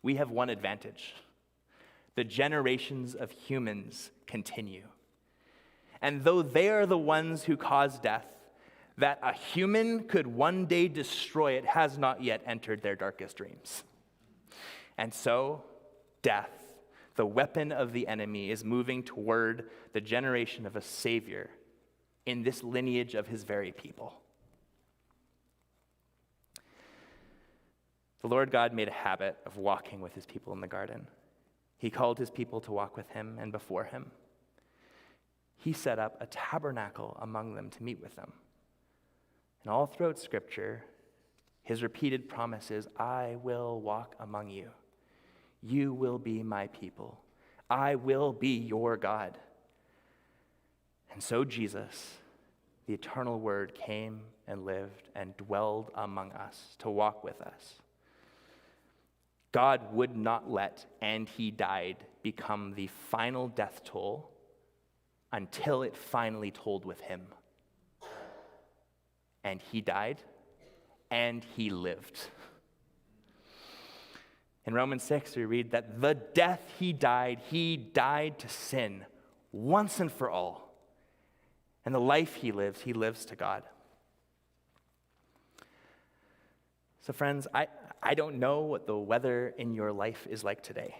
we 0.02 0.16
have 0.16 0.30
one 0.30 0.50
advantage. 0.50 1.14
The 2.16 2.26
generations 2.26 3.16
of 3.16 3.32
humans 3.32 4.12
continue. 4.28 4.90
And 6.02 6.26
though 6.26 6.42
they 6.42 6.68
are 6.68 6.86
the 6.86 6.98
ones 6.98 7.46
who 7.46 7.56
cause 7.56 7.98
death, 7.98 8.28
that 8.98 9.20
a 9.24 9.34
human 9.34 10.04
could 10.04 10.28
one 10.28 10.66
day 10.66 10.88
destroy 10.88 11.54
it 11.54 11.66
has 11.66 11.98
not 11.98 12.24
yet 12.24 12.42
entered 12.46 12.82
their 12.82 12.96
darkest 12.96 13.38
dreams. 13.38 13.84
And 14.98 15.14
so, 15.14 15.64
death, 16.22 16.52
the 17.16 17.26
weapon 17.26 17.72
of 17.72 17.94
the 17.94 18.08
enemy, 18.08 18.52
is 18.52 18.64
moving 18.64 19.04
toward 19.04 19.70
the 19.94 20.02
generation 20.02 20.66
of 20.66 20.76
a 20.76 20.82
Savior 20.82 21.50
in 22.26 22.44
this 22.44 22.64
lineage 22.64 23.16
of 23.16 23.28
his 23.28 23.44
very 23.44 23.72
people. 23.72 24.14
The 28.22 28.30
Lord 28.30 28.52
God 28.52 28.74
made 28.74 28.88
a 28.88 28.94
habit 28.94 29.38
of 29.46 29.58
walking 29.58 30.00
with 30.00 30.14
his 30.14 30.26
people 30.26 30.54
in 30.54 30.62
the 30.62 30.68
garden. 30.68 31.08
He 31.78 31.90
called 31.90 32.18
his 32.18 32.30
people 32.30 32.62
to 32.62 32.72
walk 32.72 32.96
with 32.96 33.10
him 33.10 33.38
and 33.42 33.52
before 33.52 33.84
him. 33.84 34.12
He 35.58 35.74
set 35.74 36.00
up 36.00 36.16
a 36.22 36.26
tabernacle 36.28 37.18
among 37.22 37.56
them 37.56 37.70
to 37.72 37.84
meet 37.84 38.02
with 38.02 38.16
them. 38.16 38.32
And 39.64 39.72
all 39.72 39.86
throughout 39.86 40.20
Scripture, 40.20 40.84
his 41.64 41.84
repeated 41.84 42.28
promise 42.28 42.72
is 42.72 42.88
I 42.98 43.38
will 43.42 43.80
walk 43.80 44.16
among 44.20 44.50
you. 44.50 44.70
You 45.62 45.94
will 45.94 46.20
be 46.20 46.44
my 46.44 46.68
people. 46.68 47.22
I 47.70 47.96
will 47.96 48.34
be 48.34 48.58
your 48.58 48.98
God. 48.98 49.38
And 51.14 51.24
so 51.24 51.46
Jesus, 51.46 52.18
the 52.86 52.94
eternal 52.94 53.40
Word, 53.40 53.74
came 53.74 54.22
and 54.48 54.66
lived 54.66 55.08
and 55.16 55.38
dwelled 55.38 55.92
among 55.96 56.34
us 56.34 56.76
to 56.80 56.90
walk 56.90 57.24
with 57.24 57.42
us. 57.42 57.76
God 59.54 59.94
would 59.94 60.18
not 60.18 60.52
let, 60.52 60.86
and 61.00 61.30
he 61.30 61.52
died, 61.52 61.98
become 62.24 62.74
the 62.74 62.88
final 62.88 63.48
death 63.48 63.82
toll 63.86 64.32
until 65.32 65.84
it 65.84 65.96
finally 65.96 66.52
told 66.52 66.84
with 66.84 67.00
him. 67.00 67.22
And 69.44 69.62
he 69.72 69.82
died, 69.82 70.20
and 71.12 71.44
he 71.56 71.70
lived. 71.70 72.20
In 74.66 74.74
Romans 74.74 75.04
6, 75.04 75.36
we 75.36 75.46
read 75.46 75.72
that 75.72 76.00
the 76.00 76.14
death 76.14 76.62
he 76.80 76.94
died, 76.94 77.42
he 77.50 77.76
died 77.76 78.40
to 78.40 78.50
sin 78.50 79.06
once 79.52 80.00
and 80.00 80.12
for 80.12 80.30
all. 80.30 80.74
And 81.86 81.94
the 81.94 82.00
life 82.00 82.36
he 82.36 82.52
lives, 82.54 82.82
he 82.82 82.94
lives 82.94 83.26
to 83.26 83.36
God. 83.36 83.64
So, 87.02 87.12
friends, 87.12 87.46
I, 87.54 87.68
I 88.02 88.14
don't 88.14 88.40
know 88.40 88.62
what 88.62 88.88
the 88.88 88.98
weather 88.98 89.54
in 89.58 89.74
your 89.74 89.92
life 89.92 90.26
is 90.30 90.46
like 90.46 90.64
today. 90.64 90.96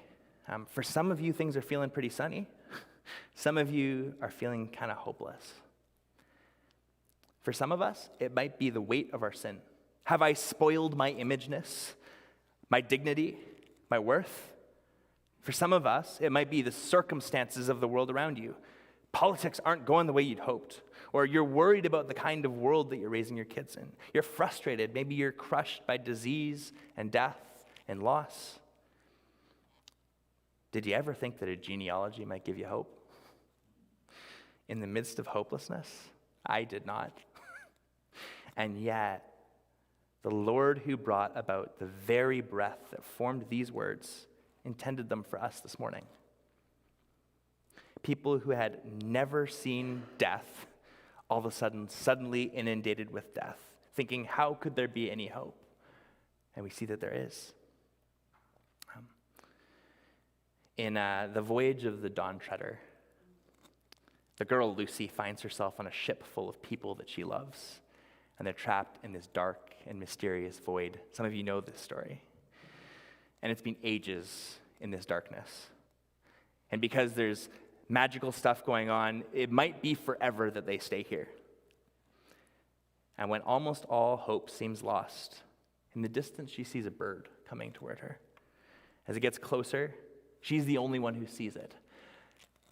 Um, 0.50 0.66
for 0.66 0.84
some 0.84 1.10
of 1.12 1.22
you, 1.22 1.32
things 1.32 1.56
are 1.56 1.62
feeling 1.62 1.90
pretty 1.90 2.10
sunny. 2.10 2.48
Some 3.36 3.58
of 3.58 3.72
you 3.72 4.14
are 4.22 4.30
feeling 4.30 4.68
kind 4.68 4.92
of 4.92 4.98
hopeless. 4.98 5.54
For 7.44 7.54
some 7.54 7.72
of 7.72 7.82
us, 7.82 8.10
it 8.20 8.34
might 8.34 8.58
be 8.58 8.70
the 8.70 8.82
weight 8.82 9.14
of 9.14 9.22
our 9.22 9.32
sin. 9.32 9.58
Have 10.06 10.22
I 10.22 10.34
spoiled 10.34 10.98
my 10.98 11.12
imageness, 11.12 11.94
my 12.70 12.82
dignity, 12.82 13.38
my 13.90 14.00
worth? 14.00 14.52
For 15.42 15.52
some 15.52 15.74
of 15.74 15.86
us, 15.86 16.20
it 16.22 16.32
might 16.32 16.50
be 16.50 16.62
the 16.62 16.72
circumstances 16.72 17.68
of 17.68 17.82
the 17.82 17.88
world 17.88 18.10
around 18.10 18.40
you. 18.40 18.56
Politics 19.12 19.60
aren't 19.64 19.86
going 19.86 20.08
the 20.08 20.14
way 20.14 20.24
you'd 20.24 20.40
hoped, 20.40 20.82
or 21.12 21.26
you're 21.26 21.44
worried 21.44 21.86
about 21.86 22.08
the 22.08 22.14
kind 22.14 22.46
of 22.46 22.58
world 22.58 22.90
that 22.90 22.98
you're 22.98 23.10
raising 23.10 23.36
your 23.36 23.46
kids 23.46 23.76
in. 23.76 23.92
You're 24.14 24.24
frustrated. 24.24 24.94
Maybe 24.94 25.14
you're 25.14 25.32
crushed 25.32 25.86
by 25.86 25.98
disease 25.98 26.72
and 26.98 27.12
death 27.12 27.38
and 27.88 28.02
loss. 28.02 28.58
Did 30.72 30.86
you 30.86 30.94
ever 30.94 31.14
think 31.14 31.40
that 31.40 31.50
a 31.50 31.56
genealogy 31.56 32.26
might 32.26 32.46
give 32.46 32.58
you 32.58 32.66
hope? 32.66 33.00
In 34.70 34.80
the 34.80 34.88
midst 34.88 35.20
of 35.20 35.28
hopelessness, 35.28 36.10
I 36.46 36.64
did 36.64 36.86
not. 36.86 37.12
And 38.56 38.78
yet, 38.78 39.30
the 40.22 40.32
Lord 40.32 40.82
who 40.86 40.96
brought 40.96 41.34
about 41.36 41.80
the 41.80 41.86
very 41.86 42.42
breath 42.42 42.80
that 42.92 43.04
formed 43.04 43.46
these 43.50 43.72
words 43.72 44.28
intended 44.64 45.10
them 45.10 45.24
for 45.24 45.42
us 45.42 45.60
this 45.60 45.78
morning. 45.78 46.06
People 48.04 48.40
who 48.40 48.52
had 48.52 48.80
never 49.04 49.48
seen 49.48 50.04
death, 50.18 50.68
all 51.30 51.40
of 51.40 51.46
a 51.46 51.52
sudden, 51.52 51.90
suddenly 51.90 52.44
inundated 52.44 53.12
with 53.12 53.34
death, 53.34 53.58
thinking, 53.96 54.26
how 54.26 54.54
could 54.54 54.76
there 54.76 54.88
be 54.88 55.12
any 55.12 55.28
hope? 55.28 55.58
And 56.56 56.64
we 56.64 56.70
see 56.70 56.86
that 56.86 57.02
there 57.02 57.14
is. 57.14 57.54
Um, 58.96 59.08
in 60.78 60.98
uh, 60.98 61.30
The 61.34 61.42
Voyage 61.42 61.86
of 61.86 62.02
the 62.02 62.10
Dawn 62.10 62.40
Treader, 62.40 62.80
the 64.38 64.46
girl 64.46 64.76
Lucy 64.76 65.08
finds 65.08 65.42
herself 65.42 65.80
on 65.80 65.88
a 65.88 65.92
ship 65.92 66.24
full 66.24 66.50
of 66.50 66.62
people 66.62 66.96
that 66.96 67.10
she 67.10 67.24
loves, 67.24 67.80
and 68.38 68.46
they're 68.46 68.54
trapped 68.54 69.04
in 69.04 69.14
this 69.14 69.28
dark 69.28 69.72
and 69.88 70.00
mysterious 70.00 70.60
void. 70.60 71.00
Some 71.12 71.26
of 71.26 71.34
you 71.34 71.44
know 71.44 71.62
this 71.62 71.80
story. 71.80 72.22
And 73.42 73.52
it's 73.52 73.62
been 73.62 73.76
ages 73.84 74.58
in 74.80 74.92
this 74.92 75.06
darkness. 75.06 75.68
And 76.72 76.82
because 76.82 77.14
there's 77.14 77.50
magical 77.90 78.32
stuff 78.32 78.66
going 78.66 78.90
on, 78.90 79.24
it 79.34 79.52
might 79.52 79.82
be 79.82 79.94
forever 79.94 80.50
that 80.50 80.66
they 80.66 80.78
stay 80.78 81.04
here. 81.04 81.28
And 83.18 83.30
when 83.30 83.42
almost 83.42 83.86
all 83.86 84.18
hope 84.18 84.50
seems 84.50 84.82
lost, 84.82 85.36
in 85.94 86.02
the 86.02 86.10
distance 86.10 86.50
she 86.50 86.64
sees 86.64 86.86
a 86.86 86.92
bird 86.92 87.28
coming 87.48 87.72
toward 87.72 88.00
her. 88.00 88.18
As 89.08 89.16
it 89.16 89.20
gets 89.20 89.38
closer, 89.38 89.94
she's 90.42 90.66
the 90.66 90.78
only 90.78 90.98
one 90.98 91.14
who 91.14 91.28
sees 91.28 91.56
it 91.56 91.76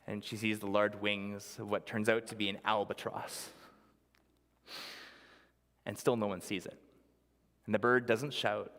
and 0.07 0.23
she 0.23 0.35
sees 0.35 0.59
the 0.59 0.67
large 0.67 0.95
wings 0.95 1.57
of 1.59 1.69
what 1.69 1.85
turns 1.85 2.09
out 2.09 2.27
to 2.27 2.35
be 2.35 2.49
an 2.49 2.57
albatross. 2.65 3.49
And 5.85 5.97
still 5.97 6.15
no 6.15 6.27
one 6.27 6.41
sees 6.41 6.65
it. 6.65 6.79
And 7.65 7.75
the 7.75 7.79
bird 7.79 8.05
doesn't 8.05 8.33
shout, 8.33 8.71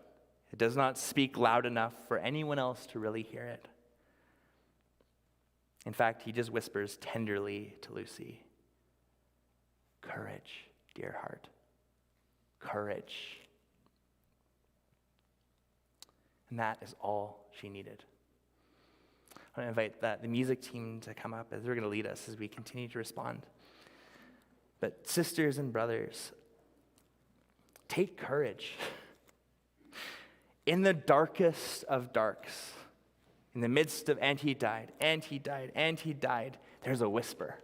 it 0.53 0.59
does 0.59 0.77
not 0.77 0.99
speak 0.99 1.39
loud 1.39 1.65
enough 1.65 1.95
for 2.09 2.19
anyone 2.19 2.59
else 2.59 2.87
to 2.87 2.99
really 2.99 3.23
hear 3.23 3.45
it. 3.45 3.69
In 5.87 5.93
fact, 5.93 6.23
he 6.23 6.33
just 6.33 6.51
whispers 6.51 6.97
tenderly 6.99 7.75
to 7.83 7.93
Lucy 7.93 8.43
Courage, 10.03 10.67
dear 10.95 11.17
heart. 11.21 11.49
Courage. 12.59 13.39
And 16.51 16.59
that 16.59 16.79
is 16.83 16.95
all 17.01 17.49
she 17.59 17.69
needed. 17.69 18.05
I 19.37 19.61
want 19.61 19.67
to 19.67 19.69
invite 19.69 20.01
that, 20.03 20.23
the 20.23 20.29
music 20.29 20.61
team 20.61 21.01
to 21.01 21.15
come 21.15 21.33
up 21.33 21.53
as 21.53 21.63
they're 21.63 21.75
going 21.75 21.85
to 21.85 21.89
lead 21.89 22.07
us 22.07 22.29
as 22.29 22.37
we 22.37 22.49
continue 22.49 22.89
to 22.89 22.99
respond. 22.99 23.47
But, 24.81 25.09
sisters 25.09 25.59
and 25.59 25.73
brothers, 25.73 26.33
take 27.93 28.17
courage. 28.17 28.73
In 30.65 30.81
the 30.81 30.95
darkest 30.95 31.85
of 31.85 32.13
darks, 32.13 32.73
in 33.55 33.61
the 33.61 33.69
midst 33.69 34.09
of, 34.09 34.19
and 34.23 34.41
he 34.41 34.55
died, 34.55 34.93
and 34.99 35.23
he 35.23 35.39
died, 35.39 35.73
and 35.75 35.99
he 35.99 36.15
died, 36.15 36.57
there's 36.83 37.03
a 37.03 37.09
whisper 37.09 37.57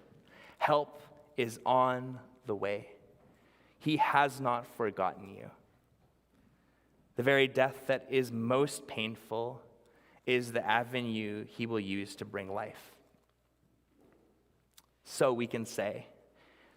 Help 0.59 1.01
is 1.37 1.59
on 1.64 2.18
the 2.47 2.55
way. 2.55 2.89
He 3.79 3.97
has 3.97 4.41
not 4.41 4.66
forgotten 4.76 5.31
you. 5.31 5.51
The 7.16 7.22
very 7.22 7.47
death 7.47 7.87
that 7.87 8.07
is 8.11 8.31
most 8.31 8.87
painful 8.87 9.62
is 10.26 10.53
the 10.53 10.66
avenue 10.68 11.47
he 11.47 11.64
will 11.64 11.81
use 11.81 12.16
to 12.16 12.24
bring 12.24 12.53
life. 12.53 12.93
So 15.05 15.33
we 15.33 15.47
can 15.47 15.64
say 15.64 16.07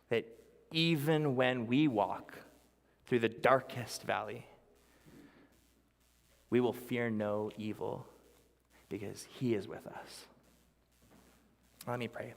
that 0.09 0.25
even 0.71 1.35
when 1.35 1.67
we 1.67 1.87
walk 1.87 2.37
through 3.11 3.19
the 3.19 3.27
darkest 3.27 4.03
valley, 4.03 4.45
we 6.49 6.61
will 6.61 6.71
fear 6.71 7.09
no 7.09 7.51
evil 7.57 8.07
because 8.87 9.27
he 9.37 9.53
is 9.53 9.67
with 9.67 9.85
us. 9.85 10.27
Let 11.85 11.99
me 11.99 12.07
pray. 12.07 12.35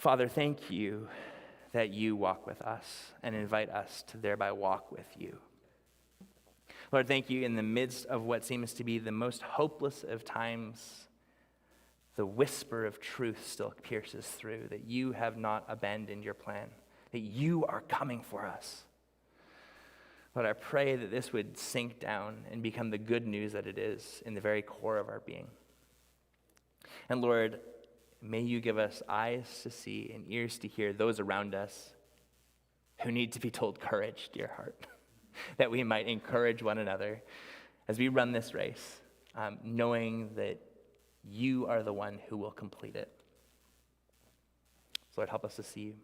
Father, 0.00 0.26
thank 0.26 0.68
you 0.68 1.06
that 1.70 1.90
you 1.90 2.16
walk 2.16 2.44
with 2.44 2.60
us 2.60 3.12
and 3.22 3.36
invite 3.36 3.70
us 3.70 4.02
to 4.08 4.16
thereby 4.16 4.50
walk 4.50 4.90
with 4.90 5.06
you. 5.16 5.36
Lord, 6.90 7.06
thank 7.06 7.30
you 7.30 7.42
in 7.42 7.54
the 7.54 7.62
midst 7.62 8.04
of 8.06 8.24
what 8.24 8.44
seems 8.44 8.72
to 8.72 8.82
be 8.82 8.98
the 8.98 9.12
most 9.12 9.42
hopeless 9.42 10.02
of 10.02 10.24
times, 10.24 11.04
the 12.16 12.26
whisper 12.26 12.84
of 12.84 12.98
truth 12.98 13.46
still 13.46 13.72
pierces 13.84 14.26
through 14.26 14.66
that 14.70 14.88
you 14.88 15.12
have 15.12 15.36
not 15.36 15.64
abandoned 15.68 16.24
your 16.24 16.34
plan, 16.34 16.66
that 17.12 17.20
you 17.20 17.64
are 17.66 17.82
coming 17.88 18.22
for 18.22 18.46
us. 18.46 18.82
But 20.34 20.46
I 20.46 20.52
pray 20.52 20.96
that 20.96 21.10
this 21.10 21.32
would 21.32 21.58
sink 21.58 21.98
down 21.98 22.44
and 22.50 22.62
become 22.62 22.90
the 22.90 22.98
good 22.98 23.26
news 23.26 23.52
that 23.52 23.66
it 23.66 23.78
is 23.78 24.22
in 24.24 24.34
the 24.34 24.40
very 24.40 24.62
core 24.62 24.98
of 24.98 25.08
our 25.08 25.20
being. 25.20 25.48
And 27.08 27.20
Lord, 27.20 27.60
may 28.22 28.40
you 28.40 28.60
give 28.60 28.78
us 28.78 29.02
eyes 29.08 29.60
to 29.62 29.70
see 29.70 30.10
and 30.14 30.24
ears 30.28 30.58
to 30.58 30.68
hear 30.68 30.92
those 30.92 31.18
around 31.18 31.54
us 31.54 31.90
who 33.02 33.12
need 33.12 33.32
to 33.32 33.40
be 33.40 33.50
told 33.50 33.80
courage, 33.80 34.30
dear 34.32 34.50
heart. 34.54 34.86
that 35.56 35.70
we 35.70 35.84
might 35.84 36.06
encourage 36.06 36.62
one 36.62 36.78
another 36.78 37.22
as 37.88 37.98
we 37.98 38.08
run 38.08 38.32
this 38.32 38.54
race, 38.54 39.00
um, 39.34 39.58
knowing 39.64 40.30
that 40.36 40.58
you 41.24 41.66
are 41.66 41.82
the 41.82 41.92
one 41.92 42.18
who 42.28 42.36
will 42.36 42.50
complete 42.50 42.96
it. 42.96 43.10
So, 45.10 45.20
Lord, 45.22 45.30
help 45.30 45.44
us 45.44 45.56
to 45.56 45.62
see 45.62 45.80
you. 45.80 45.94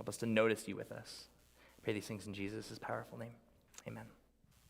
Help 0.00 0.08
us 0.08 0.16
to 0.16 0.24
notice 0.24 0.66
you 0.66 0.76
with 0.76 0.92
us. 0.92 1.24
I 1.78 1.84
pray 1.84 1.92
these 1.92 2.06
things 2.06 2.26
in 2.26 2.32
Jesus' 2.32 2.78
powerful 2.80 3.18
name. 3.18 3.34
Amen. 3.86 4.06